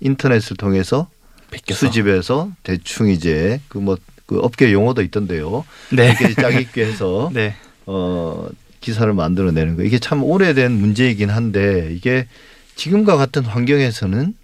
[0.00, 1.08] 인터넷을 통해서
[1.50, 1.86] 베껴서.
[1.86, 3.96] 수집해서 대충 이제 그 뭐
[4.28, 5.64] 그 업계 용어도 있던데요.
[5.90, 6.08] 네.
[6.20, 7.54] 이렇게 짜기 있게 해서 네.
[7.86, 8.46] 어
[8.80, 12.26] 기사를 만들어내는 거 이게 참 오래된 문제이긴 한데 이게
[12.76, 14.34] 지금과 같은 환경에서는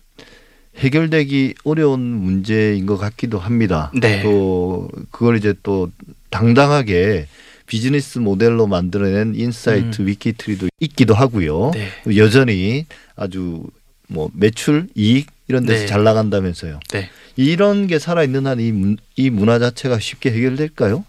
[0.79, 3.91] 해결되기 어려운 문제인 것 같기도 합니다.
[3.95, 4.23] 네.
[4.23, 5.91] 또 그걸 이제 또
[6.31, 7.27] 당당하게
[7.67, 11.71] 비즈니스 모델로 만들어낸 인사이트 위키트리도 있기도 하고요.
[11.75, 11.89] 네.
[12.17, 13.65] 여전히 아주
[14.09, 15.87] 뭐 매출 이익 이런 데서 네.
[15.87, 16.81] 잘 나간다면서요.
[16.93, 17.09] 네.
[17.37, 21.05] 이런 게 살아있는 한 이 이 문화 자체가 쉽게 해결될까요?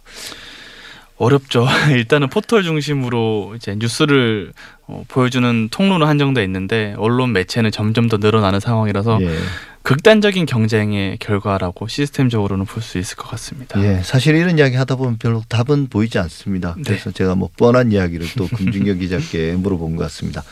[1.17, 1.65] 어렵죠.
[1.91, 4.51] 일단은 포털 중심으로 이제 뉴스를
[4.87, 9.37] 어, 보여주는 통로는 한정돼 있는데 언론 매체는 점점 더 늘어나는 상황이라서 예.
[9.83, 13.81] 극단적인 경쟁의 결과라고 시스템적으로는 볼 수 있을 것 같습니다.
[13.83, 16.73] 예, 사실 이런 이야기 하다 보면 별로 답은 보이지 않습니다.
[16.77, 16.83] 네.
[16.85, 20.43] 그래서 제가 뭐 뻔한 이야기를 또 금준경 기자께 물어본 것 같습니다.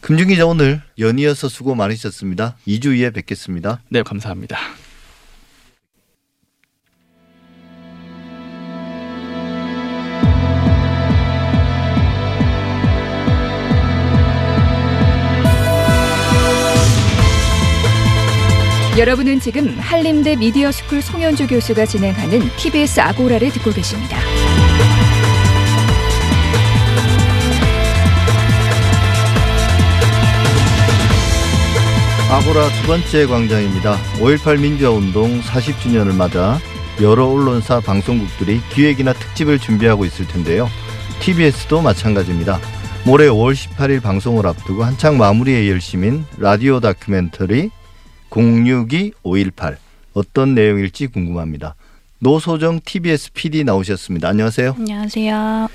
[0.00, 2.56] 금준 기자 오늘 연이어서 수고 많으셨습니다.
[2.66, 3.80] 2주 후에 뵙겠습니다.
[3.88, 4.58] 네, 감사합니다.
[18.98, 24.18] 여러분은 지금 한림대 미디어스쿨 송현주 교수가 진행하는 TBS 아고라를 듣고 계십니다.
[32.30, 33.96] 아고라 두 번째 광장입니다.
[34.18, 36.58] 5.18 민주화운동 40주년을 맞아
[37.00, 40.68] 여러 언론사 방송국들이 기획이나 특집을 준비하고 있을 텐데요.
[41.20, 42.60] TBS도 마찬가지입니다.
[43.06, 47.70] 모레 5월 18일 방송을 앞두고 한창 마무리의 열심인 라디오 다큐멘터리
[48.32, 49.76] 062 518
[50.14, 51.74] 어떤 내용일지 궁금합니다.
[52.18, 54.28] 노소정 TBS PD 나오셨습니다.
[54.28, 54.74] 안녕하세요.
[54.78, 55.68] 안녕하세요.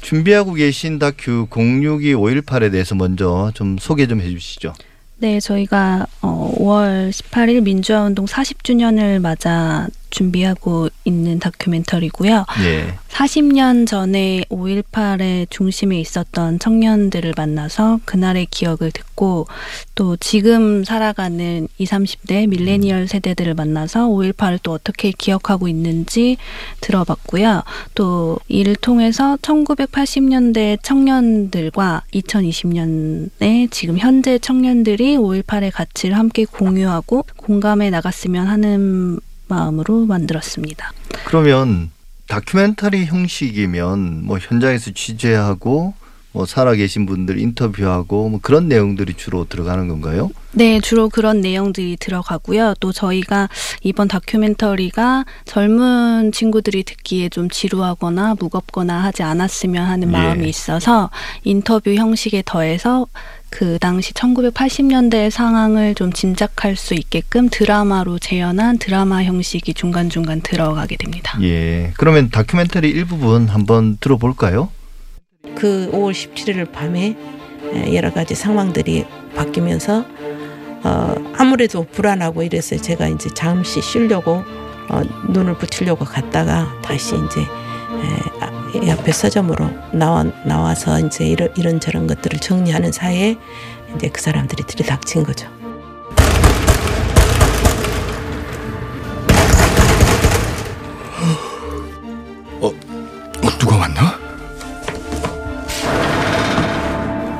[0.00, 4.72] 준비하고 계신 다큐 062 518에 대해서 먼저 좀 소개 좀 해주시죠.
[5.18, 12.44] 네, 저희가 어, 5월 18일 민주화운동 40주년을 맞아 준비하고 있는 다큐멘터리고요.
[12.64, 12.94] 예.
[13.08, 19.46] 40년 전에 5.18의 중심에 있었던 청년들을 만나서 그날의 기억을 듣고
[19.94, 26.36] 또 지금 살아가는 20, 30대 밀레니얼 세대들을 만나서 5.18을 또 어떻게 기억하고 있는지
[26.80, 27.62] 들어봤고요.
[27.94, 38.46] 또 이를 통해서 1980년대 청년들과 2020년에 지금 현재 청년들이 5.18의 가치를 함께 공유하고 공감해 나갔으면
[38.46, 39.20] 하는
[39.50, 40.92] 마음으로 만들었습니다.
[41.26, 41.90] 그러면
[42.28, 45.94] 다큐멘터리 형식이면 뭐 현장에서 취재하고
[46.32, 50.30] 뭐 살아계신 분들 인터뷰하고 뭐 그런 내용들이 주로 들어가는 건가요?
[50.52, 52.74] 네, 주로 그런 내용들이 들어가고요.
[52.78, 53.48] 또 저희가
[53.82, 60.48] 이번 다큐멘터리가 젊은 친구들이 듣기에 좀 지루하거나 무겁거나 하지 않았으면 하는 마음이 예.
[60.48, 61.10] 있어서
[61.42, 63.06] 인터뷰 형식에 더해서
[63.50, 71.38] 그 당시 1980년대의 상황을 좀 짐작할 수 있게끔 드라마로 재현한 드라마 형식이 중간중간 들어가게 됩니다.
[71.42, 71.92] 예.
[71.96, 74.70] 그러면 다큐멘터리 일부분 한번 들어볼까요?
[75.56, 77.16] 그 5월 17일 밤에
[77.72, 80.04] 에, 여러 가지 상황들이 바뀌면서
[80.82, 84.42] 어, 아무래도 불안하고 이래서 제가 이제 잠시 쉬려고
[84.88, 87.46] 어, 눈을 붙이려고 갔다가 다시 이제 에,
[88.40, 93.36] 아, 옆에 서점으로 나와 나와서 이제 이런 이런 저런 것들을 정리하는 사이에
[93.96, 95.48] 이제 그 사람들이 들이닥친 거죠.
[103.60, 104.18] 누가 왔나?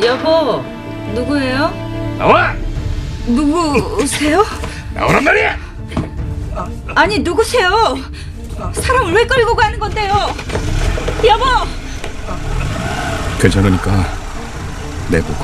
[0.05, 0.63] 여보,
[1.15, 1.73] 누구예요?
[2.19, 2.55] 나와!
[3.27, 4.45] 누구세요?
[4.93, 5.57] 나오란 말이야!
[6.95, 7.97] 아니, 누구세요?
[8.75, 10.13] 사람을 왜 끌고 가는 건데요?
[11.27, 11.45] 여보!
[13.41, 14.05] 괜찮으니까
[15.11, 15.37] 내복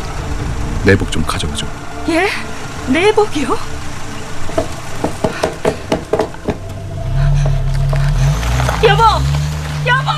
[0.85, 1.67] 내복 좀 가져가줘.
[2.09, 2.29] 예?
[2.93, 3.49] 내복이요?
[8.85, 9.03] 여보!
[9.87, 10.11] 여보!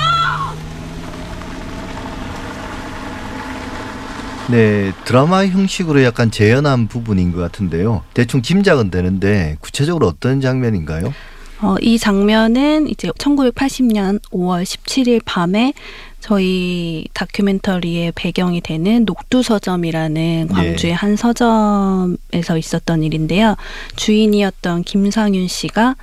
[4.49, 8.03] 네, 드라마 형식으로 약간 재현한 부분인 것 같은데요.
[8.13, 11.13] 대충 짐작은 되는데 구체적으로 어떤 장면인가요?
[11.61, 15.73] 어, 이 장면은 이제 1980년 5월 17일 밤에
[16.19, 23.55] 저희 다큐멘터리의 배경이 되는 녹두서점이라는 광주의 한 서점에서 있었던 일인데요.
[23.95, 25.95] 주인이었던 김상윤 씨가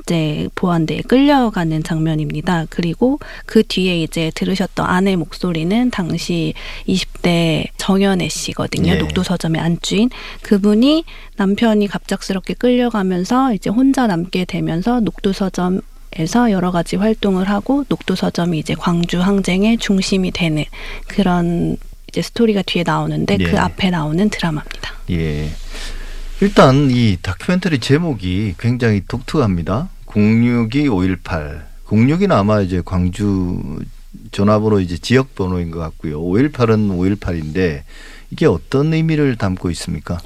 [0.00, 2.66] 이제 보안대에 끌려가는 장면입니다.
[2.70, 6.54] 그리고 그 뒤에 이제 들으셨던 아내 목소리는 당시
[6.86, 8.92] 20대 정연애 씨거든요.
[8.92, 8.98] 예.
[8.98, 10.10] 녹두 서점의 안주인.
[10.42, 11.04] 그분이
[11.36, 15.80] 남편이 갑작스럽게 끌려가면서 이제 혼자 남게 되면서 녹두 서점
[16.16, 20.64] 에서 여러 가지 활동을 하고 녹두 서점이 이제 광주 항쟁의 중심이 되는
[21.06, 21.76] 그런
[22.08, 23.44] 이제 스토리가 뒤에 나오는데 예.
[23.44, 24.94] 그 앞에 나오는 드라마입니다.
[25.10, 25.50] 예.
[26.40, 29.88] 일단 이 다큐멘터리 제목이 굉장히 독특합니다.
[30.06, 31.66] 062 518.
[31.86, 33.60] 06은 아마 이제 광주
[34.30, 36.20] 전화번호 이제 지역 번호인 것 같고요.
[36.22, 37.82] 518은 518인데
[38.30, 40.18] 이게 어떤 의미를 담고 있습니까?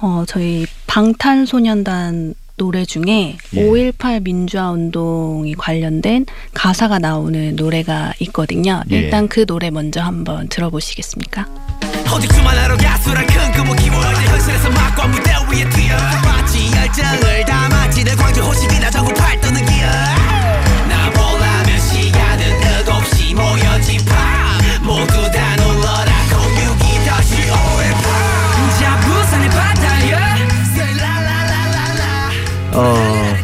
[0.00, 3.64] 어, 저희 방탄소년단 노래 중에 예.
[3.64, 8.82] 5.18 민주화 운동이 관련된 가사가 나오는 노래가 있거든요.
[8.90, 8.96] 예.
[8.96, 11.63] 일단 그 노래 먼저 한번 들어보시겠습니까?
[12.14, 15.96] 어디쯤만 하러 가수란 큰 꿈을 키워 이제 현실에서 막과 무대 위에 뛰어.
[16.24, 18.04] 마치 열정을 담았지.
[18.04, 19.90] 내 광주 호식이나 전국 팔도는 기억
[20.88, 24.82] 나 보라면 시간은 끝없이 모여진 밤.
[24.82, 30.36] 모두 다 놀러라 공육이 다시 5.18자 부산의 바다야.
[30.76, 32.30] 셀라라라라라
[32.74, 33.36] 어,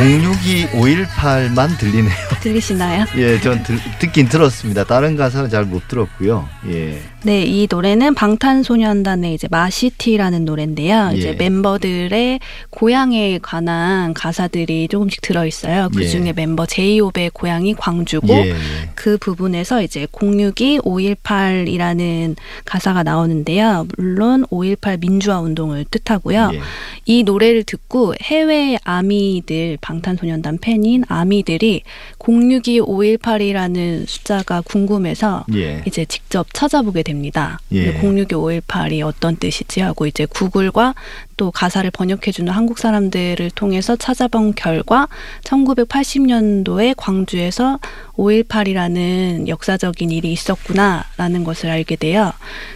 [0.00, 2.33] 062 518만 들리네요.
[2.44, 3.06] 들리시나요?
[3.16, 4.84] 예, 전 들, 듣긴 들었습니다.
[4.84, 6.46] 다른 가사는 잘 못 들었고요.
[6.68, 7.00] 예.
[7.22, 11.08] 네, 이 노래는 방탄소년단의 이제 마시티라는 노래인데요.
[11.14, 11.16] 예.
[11.16, 15.88] 이제 멤버들의 고향에 관한 가사들이 조금씩 들어 있어요.
[15.94, 16.06] 그 예.
[16.06, 18.54] 중에 멤버 제이홉의 고향이 광주고 예, 예.
[18.94, 23.86] 그 부분에서 이제 062 518이라는 가사가 나오는데요.
[23.96, 26.50] 물론 518 민주화 운동을 뜻하고요.
[26.52, 26.60] 예.
[27.06, 31.84] 이 노래를 듣고 해외 아미들 방탄소년단 팬인 아미들이
[32.18, 35.82] 062 518이라는 숫자가 궁금해서 예.
[35.86, 37.58] 이제 직접 찾아보게 됩니다.
[37.72, 38.00] 예.
[38.00, 40.94] 062 518이 어떤 뜻이지 하고 이제 구글과
[41.36, 45.08] 또 가사를 번역해주는 한국 사람들을 통해서 찾아본 결과
[45.44, 47.78] 1980년도에 광주에서
[48.14, 52.32] 518이라는 역사적인 일이 있었구나라는 것을 알게 돼요.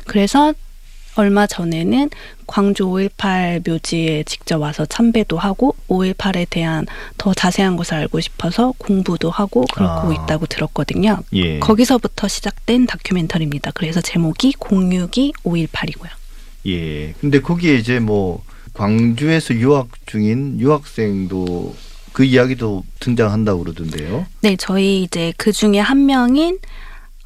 [0.06, 0.54] 그래서
[1.18, 2.10] 얼마 전에는
[2.46, 9.30] 광주 5.18 묘지에 직접 와서 참배도 하고 5.18에 대한 더 자세한 것을 알고 싶어서 공부도
[9.30, 10.12] 하고 그러고 아.
[10.14, 11.18] 있다고 들었거든요.
[11.32, 11.58] 예.
[11.58, 13.72] 거기서부터 시작된 다큐멘터리입니다.
[13.74, 16.08] 그래서 제목이 062 5.18이고요.
[16.66, 17.12] 예.
[17.20, 18.42] 근데 거기에 이제 뭐
[18.74, 21.74] 광주에서 유학 중인 유학생도
[22.12, 24.26] 그 이야기도 등장한다고 그러던데요.
[24.40, 26.58] 네, 저희 이제 그 중에 한 명인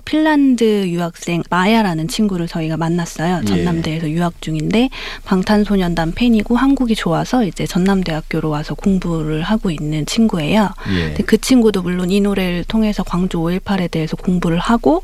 [0.05, 3.41] 핀란드 유학생 마야라는 친구를 저희가 만났어요.
[3.43, 3.47] 예.
[3.47, 4.91] 전남대에서 유학 중인데
[5.25, 10.71] 방탄소년단 팬이고 한국이 좋아서 이제 전남대학교로 와서 공부를 하고 있는 친구예요.
[10.95, 11.07] 예.
[11.09, 15.03] 근데 그 친구도 물론 이 노래를 통해서 광주 5.18에 대해서 공부를 하고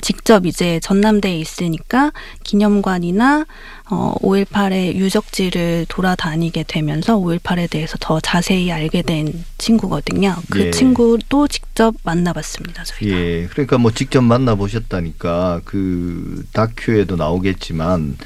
[0.00, 2.12] 직접 이제 전남대에 있으니까
[2.44, 3.46] 기념관이나
[3.88, 10.34] 어, 5.18의 유적지를 돌아다니게 되면서 5.18에 대해서 더 자세히 알게 된 친구거든요.
[10.50, 10.70] 그 예.
[10.72, 13.16] 친구도 직접 만나봤습니다, 저희가.
[13.16, 13.46] 예.
[13.46, 18.16] 그러니까 뭐 직접 만나 보셨다니까 그 다큐에도 나오겠지만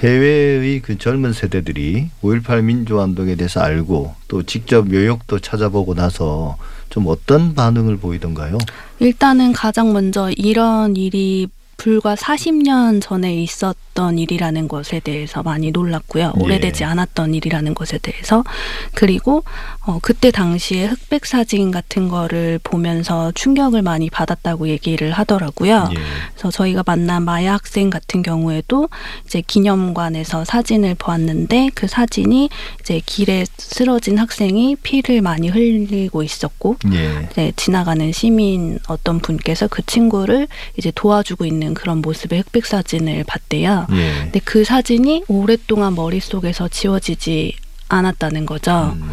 [0.00, 6.56] 해외의 그 젊은 세대들이 5.18 민주화운동에 대해서 알고 또 직접 묘역도 찾아보고 나서
[6.90, 8.58] 좀 어떤 반응을 보이던가요?
[8.98, 11.48] 일단은 가장 먼저 이런 일이
[11.82, 16.32] 불과 40년 전에 있었던 일이라는 것에 대해서 많이 놀랐고요.
[16.36, 16.40] 예.
[16.40, 18.44] 오래되지 않았던 일이라는 것에 대해서.
[18.94, 19.42] 그리고
[19.84, 25.88] 어, 그때 당시에 흑백 사진 같은 거를 보면서 충격을 많이 받았다고 얘기를 하더라고요.
[25.90, 26.00] 예.
[26.34, 28.88] 그래서 저희가 만난 마야 학생 같은 경우에도
[29.24, 32.48] 이제 기념관에서 사진을 보았는데 그 사진이
[32.80, 37.28] 이제 길에 쓰러진 학생이 피를 많이 흘리고 있었고 예.
[37.32, 40.46] 이제 지나가는 시민 어떤 분께서 그 친구를
[40.78, 43.88] 이제 도와주고 있는 그런 모습의 흑백 사진을 봤대요.
[43.90, 44.14] 예.
[44.22, 47.56] 근데 그 사진이 오랫동안 머릿속에서 지워지지
[47.88, 48.94] 않았다는 거죠.
[48.96, 49.10] 음.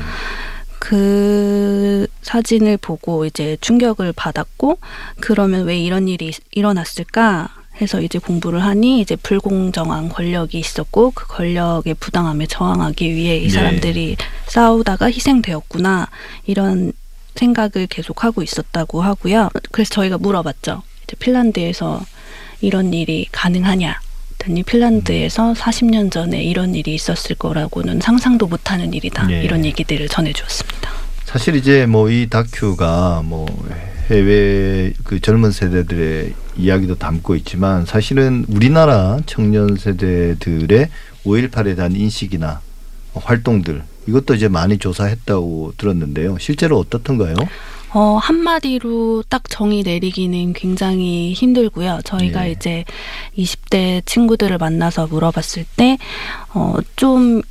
[0.79, 4.79] 그 사진을 보고 이제 충격을 받았고
[5.19, 7.49] 그러면 왜 이런 일이 일어났을까
[7.81, 13.49] 해서 이제 공부를 하니 이제 불공정한 권력이 있었고 그 권력의 부당함에 저항하기 위해 이 네.
[13.49, 16.07] 사람들이 싸우다가 희생되었구나
[16.45, 16.91] 이런
[17.35, 19.49] 생각을 계속 하고 있었다고 하고요.
[19.71, 20.81] 그래서 저희가 물어봤죠.
[21.03, 22.03] 이제 핀란드에서
[22.61, 23.99] 이런 일이 가능하냐?
[24.39, 29.27] 했더니 핀란드에서 40년 전에 이런 일이 있었을 거라고는 상상도 못하는 일이다.
[29.27, 29.43] 네.
[29.43, 30.89] 이런 얘기들을 전해주었습니다.
[31.25, 33.45] 사실 이제 뭐 이 다큐가 뭐
[34.09, 40.89] 해외 그 젊은 세대들의 이야기도 담고 있지만 사실은 우리나라 청년 세대들의
[41.25, 42.61] 5.18에 대한 인식이나
[43.13, 46.37] 활동들 이것도 이제 많이 조사했다고 들었는데요.
[46.39, 47.35] 실제로 어떻던가요?
[47.93, 51.99] 어, 한마디로 딱 정의 내리기는 굉장히 힘들고요.
[52.03, 52.51] 저희가 예.
[52.51, 52.85] 이제
[53.37, 55.97] 20대 친구들을 만나서 물어봤을 때,
[56.53, 57.41] 어, 좀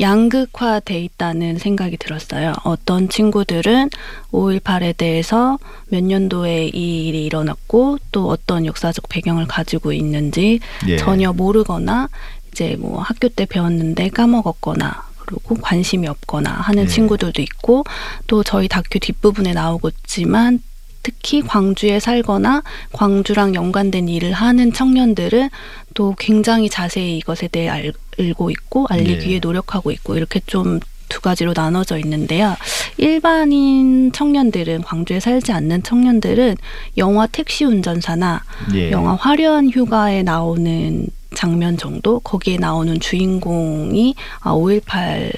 [0.00, 2.52] 양극화돼 있다는 생각이 들었어요.
[2.64, 3.90] 어떤 친구들은
[4.30, 10.96] 5.18에 대해서 몇 년도에 이 일이 일어났고 또 어떤 역사적 배경을 가지고 있는지 예.
[10.98, 12.08] 전혀 모르거나
[12.52, 16.88] 이제 뭐 학교 때 배웠는데 까먹었거나 그리고 관심이 없거나 하는 네.
[16.88, 17.84] 친구들도 있고
[18.26, 20.60] 또 저희 다큐 뒷부분에 나오겠지만
[21.02, 22.62] 특히 광주에 살거나
[22.92, 25.48] 광주랑 연관된 일을 하는 청년들은
[25.94, 27.92] 또 굉장히 자세히 이것에 대해 알,
[28.36, 29.26] 고 있고 알리기 네.
[29.28, 32.56] 위해 노력하고 있고 이렇게 좀 두 가지로 나눠져 있는데요.
[32.96, 36.56] 일반인 청년들은 광주에 살지 않는 청년들은
[36.98, 38.90] 영화 택시 운전사나 예.
[38.90, 45.32] 영화 화려한 휴가에 나오는 장면 정도 거기에 나오는 주인공이 아, 5.18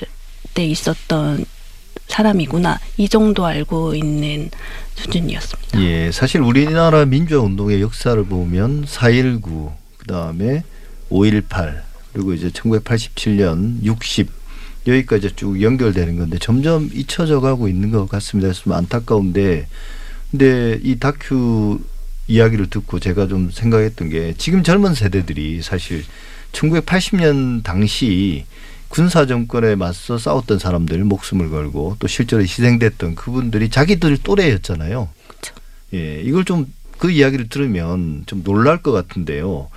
[0.55, 1.45] 때 있었던
[2.09, 4.51] 사람이구나 이 정도 알고 있는
[4.97, 5.81] 수준이었습니다.
[5.83, 10.65] 예, 사실 우리나라 민주화 운동의 역사를 보면 4.19 그다음에
[11.11, 11.81] 5.18
[12.13, 14.29] 그리고 이제 1987년 60
[14.87, 18.53] 여기까지 쭉 연결되는 건데 점점 잊혀져 가고 있는 것 같습니다.
[18.53, 19.67] 좀 안타까운데
[20.31, 21.81] 근데 이 다큐
[22.31, 26.05] 이야기를 듣고 제가 좀 생각했던 게 지금 젊은 세대들이 사실
[26.53, 28.47] 1980년 당시
[28.89, 35.09] 군사 정권에 맞서 싸웠던 사람들 목숨을 걸고 또 실제로 희생됐던 그분들이 자기들 또래였잖아요.
[35.29, 35.55] 그쵸.
[35.95, 36.67] 예, 이걸 좀
[37.01, 39.69] 그 이야기를 들으면 좀 놀랄 것 같은데요.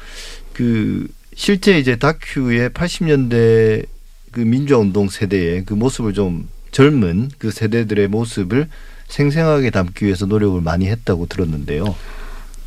[0.52, 3.86] 그 실제 이제 다큐의 80년대
[4.32, 8.68] 그 민주화 운동 세대의 그 모습을 좀 젊은 그 세대들의 모습을
[9.08, 11.96] 생생하게 담기 위해서 노력을 많이 했다고 들었는데요.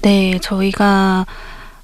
[0.03, 1.26] 네, 저희가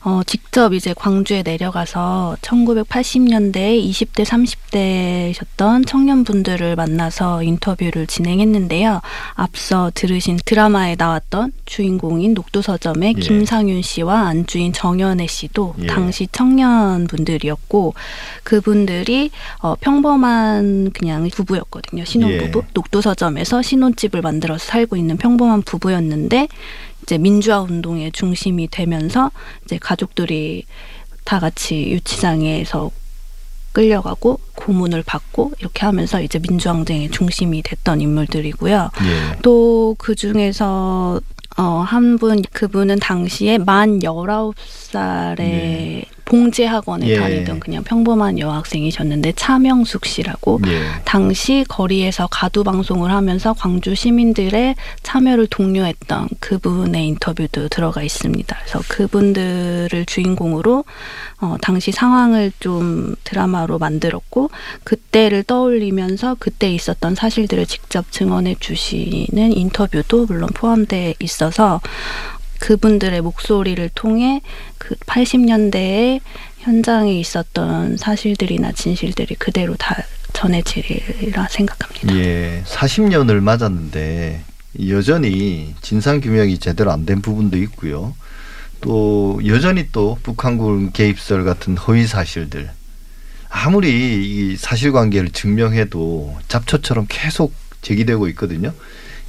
[0.05, 9.01] 어, 직접 이제 광주에 내려가서 1980년대에 20대, 30대셨던 청년분들을 만나서 인터뷰를 진행했는데요.
[9.35, 13.21] 앞서 들으신 드라마에 나왔던 주인공인 녹두서점의 예.
[13.21, 15.87] 김상윤 씨와 안주인 정연애 씨도 예.
[15.87, 17.95] 당시 청년분들이었고
[18.43, 22.05] 그분들이 어, 평범한 그냥 부부였거든요.
[22.05, 22.59] 신혼부부.
[22.65, 22.71] 예.
[22.75, 26.49] 녹두서점에서 신혼집을 만들어서 살고 있는 평범한 부부였는데
[27.03, 29.31] 이제 민주화 운동의 중심이 되면서
[29.65, 30.65] 이제 가족들이
[31.25, 32.91] 다 같이 유치장에서
[33.73, 38.91] 끌려가고 고문을 받고 이렇게 하면서 이제 민주항쟁의 중심이 됐던 인물들이고요.
[39.03, 39.39] 예.
[39.43, 41.21] 또그 중에서
[41.59, 46.05] 어, 한 분, 그분은 당시에 만 19살에 네.
[46.25, 47.17] 봉제 학원에 예.
[47.17, 50.83] 다니던 그냥 평범한 여학생이셨는데 차명숙 씨라고 예.
[51.05, 58.57] 당시 거리에서 가두 방송을 하면서 광주 시민들의 참여를 독려했던 그분의 인터뷰도 들어가 있습니다.
[58.59, 60.85] 그래서 그분들을 주인공으로
[61.41, 64.51] 어, 당시 상황을 좀 드라마로 만들었고
[64.85, 71.81] 그때를 떠올리면서 그때 있었던 사실들을 직접 증언해 주시는 인터뷰도 물론 포함돼 있어서
[72.63, 74.41] 그분들의 목소리를 통해
[74.79, 76.21] 그 80년대에
[76.61, 79.97] 현장에 있었던 사실들이나 진실들이 그대로 다
[80.33, 82.15] 전해지리라 생각합니다.
[82.17, 84.43] 예, 40년을 맞았는데
[84.89, 88.15] 여전히 진상 규명이 제대로 안 된 부분도 있고요.
[88.81, 92.71] 또 여전히 또 북한군 개입설 같은 허위 사실들
[93.49, 93.91] 아무리
[94.53, 97.53] 이 사실관계를 증명해도 잡초처럼 계속
[97.83, 98.73] 제기되고 있거든요.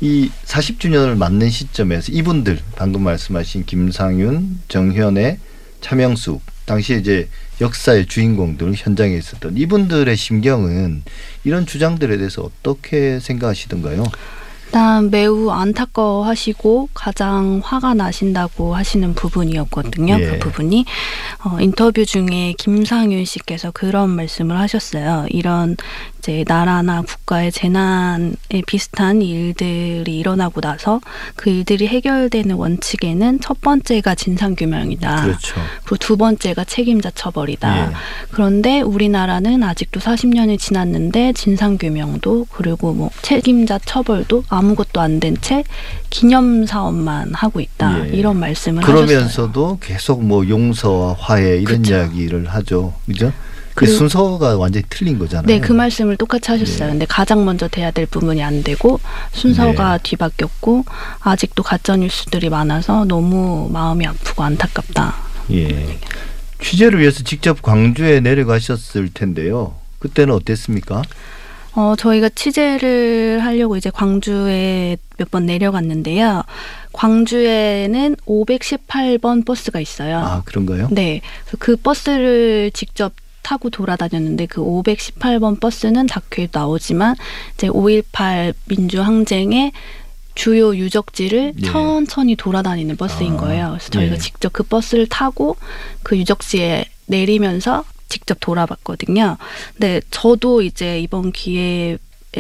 [0.04, 5.40] 이 40주년을 맞는 시점에서 이분들 방금 말씀하신 김상윤, 정현애,
[5.80, 7.30] 차명숙 당시에 이제
[7.62, 11.04] 역사의 주인공들 현장에 있었던 이분들의 심경은
[11.46, 14.04] 이런 주장들에 대해서 어떻게 생각하시던가요?
[14.74, 20.18] 일단 매우 안타까워하시고 가장 화가 나신다고 하시는 부분이었거든요.
[20.20, 20.26] 예.
[20.26, 20.84] 그 부분이
[21.46, 25.28] 어, 인터뷰 중에 김상윤 씨께서 그런 말씀을 하셨어요.
[25.30, 25.78] 이런
[26.24, 28.32] 이제 나라나 국가의 재난에
[28.66, 31.02] 비슷한 일들이 일어나고 나서
[31.36, 35.22] 그 일들이 해결되는 원칙에는 첫 번째가 진상 규명이다.
[35.22, 35.56] 그렇죠.
[35.84, 37.88] 그리고 두 번째가 책임자 처벌이다.
[37.90, 37.94] 예.
[38.32, 45.64] 그런데 우리나라는 아직도 40년이 지났는데 진상규명도 그리고 뭐 책임자 처벌도 아무것도 안 된 채
[46.10, 48.08] 기념 사업만 하고 있다.
[48.08, 48.12] 예.
[48.14, 49.06] 이런 말씀을 하셨어요.
[49.06, 51.96] 그러면서도 계속 뭐 용서와 화해 이런 그쵸.
[51.96, 52.94] 이야기를 하죠.
[53.08, 53.34] 그죠?
[53.76, 55.48] 그 그리고- 순서가 완전히 틀린 거잖아요.
[55.48, 56.88] 네, 그 말씀을 똑같이 하셨어요.
[56.88, 56.92] 예.
[56.92, 59.00] 근데 가장 먼저 돼야 될 부분이 안 되고
[59.32, 60.00] 순서가 네.
[60.04, 60.86] 뒤바뀌었고
[61.22, 65.16] 아직도 가짜 뉴스들이 많아서 너무 마음이 아프고 안타깝다.
[65.52, 65.98] 예.
[66.62, 69.76] 취재를 위해서 직접 광주에 내려가셨을 텐데요.
[70.00, 71.02] 그때는 어땠습니까?
[71.76, 76.44] 어, 저희가 취재를 하려고 이제 광주에 몇 번 내려갔는데요.
[76.92, 80.18] 광주에는 518번 버스가 있어요.
[80.20, 80.88] 아, 그런가요?
[80.92, 81.22] 네.
[81.60, 83.14] 그 버스를 직접
[83.44, 87.16] 타고 돌아다녔는데 그 518번 버스는 다큐에 나오지만
[87.54, 89.72] 이제 5.18 민주항쟁의
[90.36, 91.66] 주요 유적지를 예.
[91.66, 93.68] 천천히 돌아다니는 버스인 아, 거예요.
[93.72, 94.20] 그래서 저희가 예.
[94.20, 95.58] 직접 그 버스를 타고
[96.02, 99.38] 그 유적지에 내리면서 직접 돌아봤거든요.
[99.74, 101.98] 근데 저도 이제 이번 기회에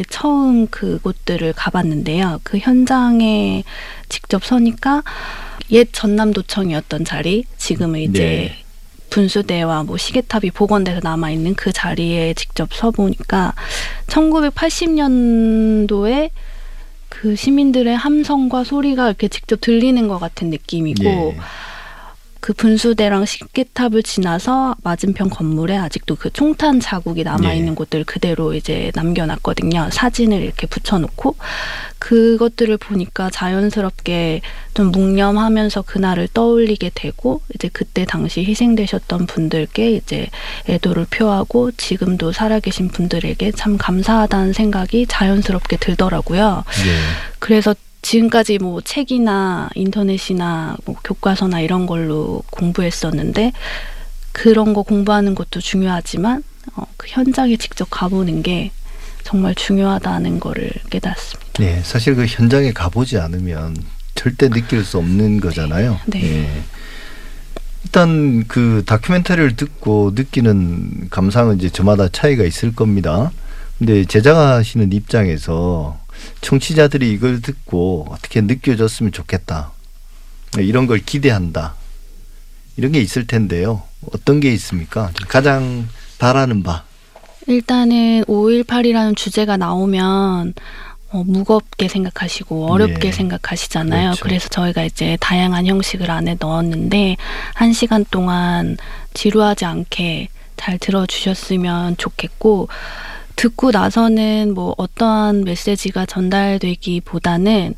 [0.09, 2.39] 처음 그곳들을 가봤는데요.
[2.43, 3.63] 그 현장에
[4.09, 5.03] 직접 서니까
[5.71, 8.62] 옛 전남도청이었던 자리, 지금은 이제 네.
[9.13, 13.53] 분수대와 뭐 시계탑이 복원돼서 남아 있는 그 자리에 직접 서 보니까
[14.07, 16.31] 1980년도에
[17.09, 21.37] 그 시민들의 함성과 소리가 이렇게 직접 들리는 것 같은 느낌이고 예.
[22.43, 27.75] 그 분수대랑 시계탑을 지나서 맞은편 건물에 아직도 그 총탄 자국이 남아 있는 예.
[27.75, 29.87] 곳들 그대로 이제 남겨놨거든요.
[29.93, 31.37] 사진을 이렇게 붙여놓고
[31.99, 34.41] 그것들을 보니까 자연스럽게
[34.73, 40.27] 좀 묵념하면서 그날을 떠올리게 되고 이제 그때 당시 희생되셨던 분들께 이제
[40.67, 46.65] 애도를 표하고 지금도 살아계신 분들에게 참 감사하다는 생각이 자연스럽게 들더라고요.
[46.87, 46.97] 예.
[47.39, 47.73] 그래서
[48.03, 53.53] 지금까지 뭐 책이나 인터넷이나 뭐 교과서나 이런 걸로 공부했었는데
[54.31, 56.43] 그런 거 공부하는 것도 중요하지만
[56.75, 58.71] 어, 그 현장에 직접 가보는 게
[59.23, 61.53] 정말 중요하다는 거를 깨달았습니다.
[61.59, 63.75] 네, 사실 그 현장에 가보지 않으면
[64.15, 65.99] 절대 느낄 수 없는 거잖아요.
[66.05, 66.23] 네.
[66.23, 66.63] 예.
[67.85, 73.31] 일단 그 다큐멘터리를 듣고 느끼는 감상은 이제 저마다 차이가 있을 겁니다.
[73.77, 76.02] 근데 제작하시는 입장에서
[76.41, 79.71] 청취자들이 이걸 듣고 어떻게 느껴졌으면 좋겠다.
[80.59, 81.75] 이런 걸 기대한다.
[82.77, 83.83] 이런 게 있을 텐데요.
[84.11, 85.11] 어떤 게 있습니까?
[85.27, 85.87] 가장
[86.19, 86.83] 바라는 바.
[87.47, 90.53] 일단은 5.18이라는 주제가 나오면
[91.13, 93.11] 어, 무겁게 생각하시고 어렵게 예.
[93.11, 94.11] 생각하시잖아요.
[94.11, 94.23] 그렇죠.
[94.23, 97.17] 그래서 저희가 이제 다양한 형식을 안에 넣었는데
[97.53, 98.77] 한 시간 동안
[99.13, 102.67] 지루하지 않게 잘 들어주셨으면 좋겠고
[103.35, 107.75] 듣고 나서는 뭐 어떠한 메시지가 전달되기보다는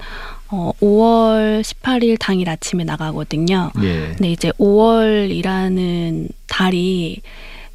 [0.51, 3.71] 어, 5월 18일 당일 아침에 나가거든요.
[3.81, 4.07] 예.
[4.09, 7.21] 근데 이제 5월이라는 달이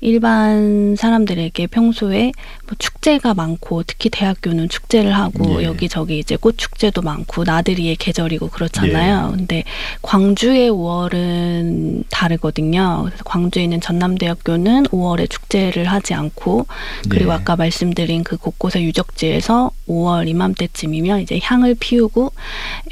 [0.01, 2.32] 일반 사람들에게 평소에
[2.66, 5.66] 뭐 축제가 많고 특히 대학교는 축제를 하고 예.
[5.66, 8.51] 여기저기 이제 꽃 축제도 많고 나들이의 계절이고 예.
[8.51, 9.32] 그렇잖아요.
[9.36, 9.64] 근데
[10.03, 13.03] 광주의 5월은 다르거든요.
[13.05, 16.66] 그래서 광주에 있는 전남대학교는 5월에 축제를 하지 않고
[17.09, 17.34] 그리고 예.
[17.34, 22.32] 아까 말씀드린 그 곳곳의 유적지에서 5월 이맘때쯤이면 이제 향을 피우고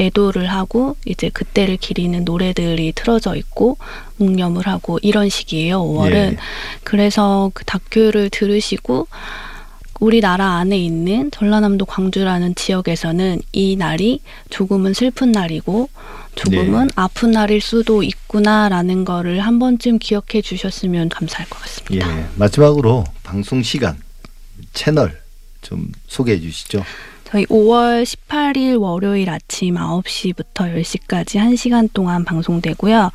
[0.00, 3.78] 애도를 하고 이제 그때를 기리는 노래들이 틀어져 있고
[4.18, 5.82] 묵념을 하고 이런 시기예요.
[5.82, 6.36] 5월은 예.
[6.84, 9.08] 그래서 그 다큐를 들으시고
[10.00, 15.88] 우리나라 안에 있는 전라남도 광주라는 지역에서는 이 날이 조금은 슬픈 날이고
[16.36, 16.92] 조금은 네.
[16.94, 22.16] 아픈 날일 수도 있구나라는 거를 한 번쯤 기억해 주셨으면 감사할 것 같습니다.
[22.16, 22.26] 예.
[22.36, 23.96] 마지막으로 방송 시간
[24.72, 25.20] 채널
[25.62, 26.84] 좀 소개해 주시죠.
[27.24, 33.10] 저희 5월 18일 월요일 아침 9시부터 10시까지 1시간 동안 방송되고요.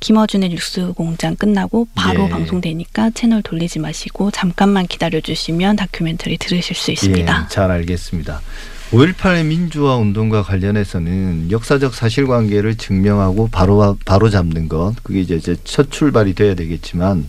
[0.00, 2.28] 김어준의 뉴스 공장 끝나고 바로 예.
[2.28, 7.42] 방송되니까 채널 돌리지 마시고 잠깐만 기다려 주시면 다큐멘터리 들으실 수 있습니다.
[7.44, 8.40] 예, 잘 알겠습니다.
[8.92, 15.90] 5.18 민주화 운동과 관련해서는 역사적 사실관계를 증명하고 바로 바로 잡는 것 그게 이제 이제 첫
[15.90, 17.28] 출발이 돼야 되겠지만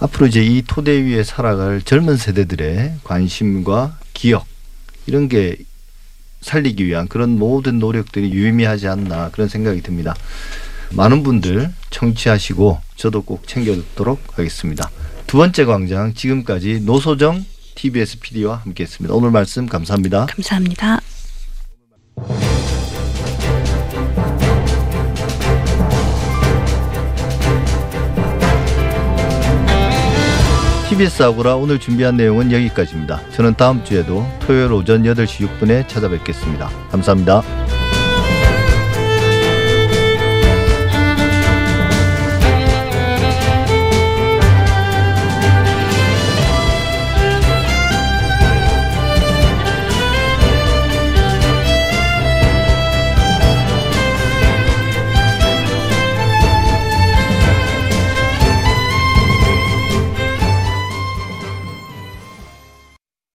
[0.00, 4.46] 앞으로 이제 이 토대 위에 살아갈 젊은 세대들의 관심과 기억
[5.06, 5.56] 이런 게
[6.40, 10.16] 살리기 위한 그런 모든 노력들이 유의미하지 않나 그런 생각이 듭니다.
[10.94, 14.90] 많은 분들 청취하시고 저도 꼭 챙겨 듣도록 하겠습니다.
[15.26, 19.14] 두 번째 광장 지금까지 노소정 TBS PD와 함께했습니다.
[19.14, 20.26] 오늘 말씀 감사합니다.
[20.26, 21.00] 감사합니다.
[30.92, 33.26] TBS 아고라 오늘 준비한 내용은 여기까지입니다.
[33.30, 36.68] 저는 다음 주에도 토요일 오전 8시 6분에 찾아뵙겠습니다.
[36.90, 37.61] 감사합니다.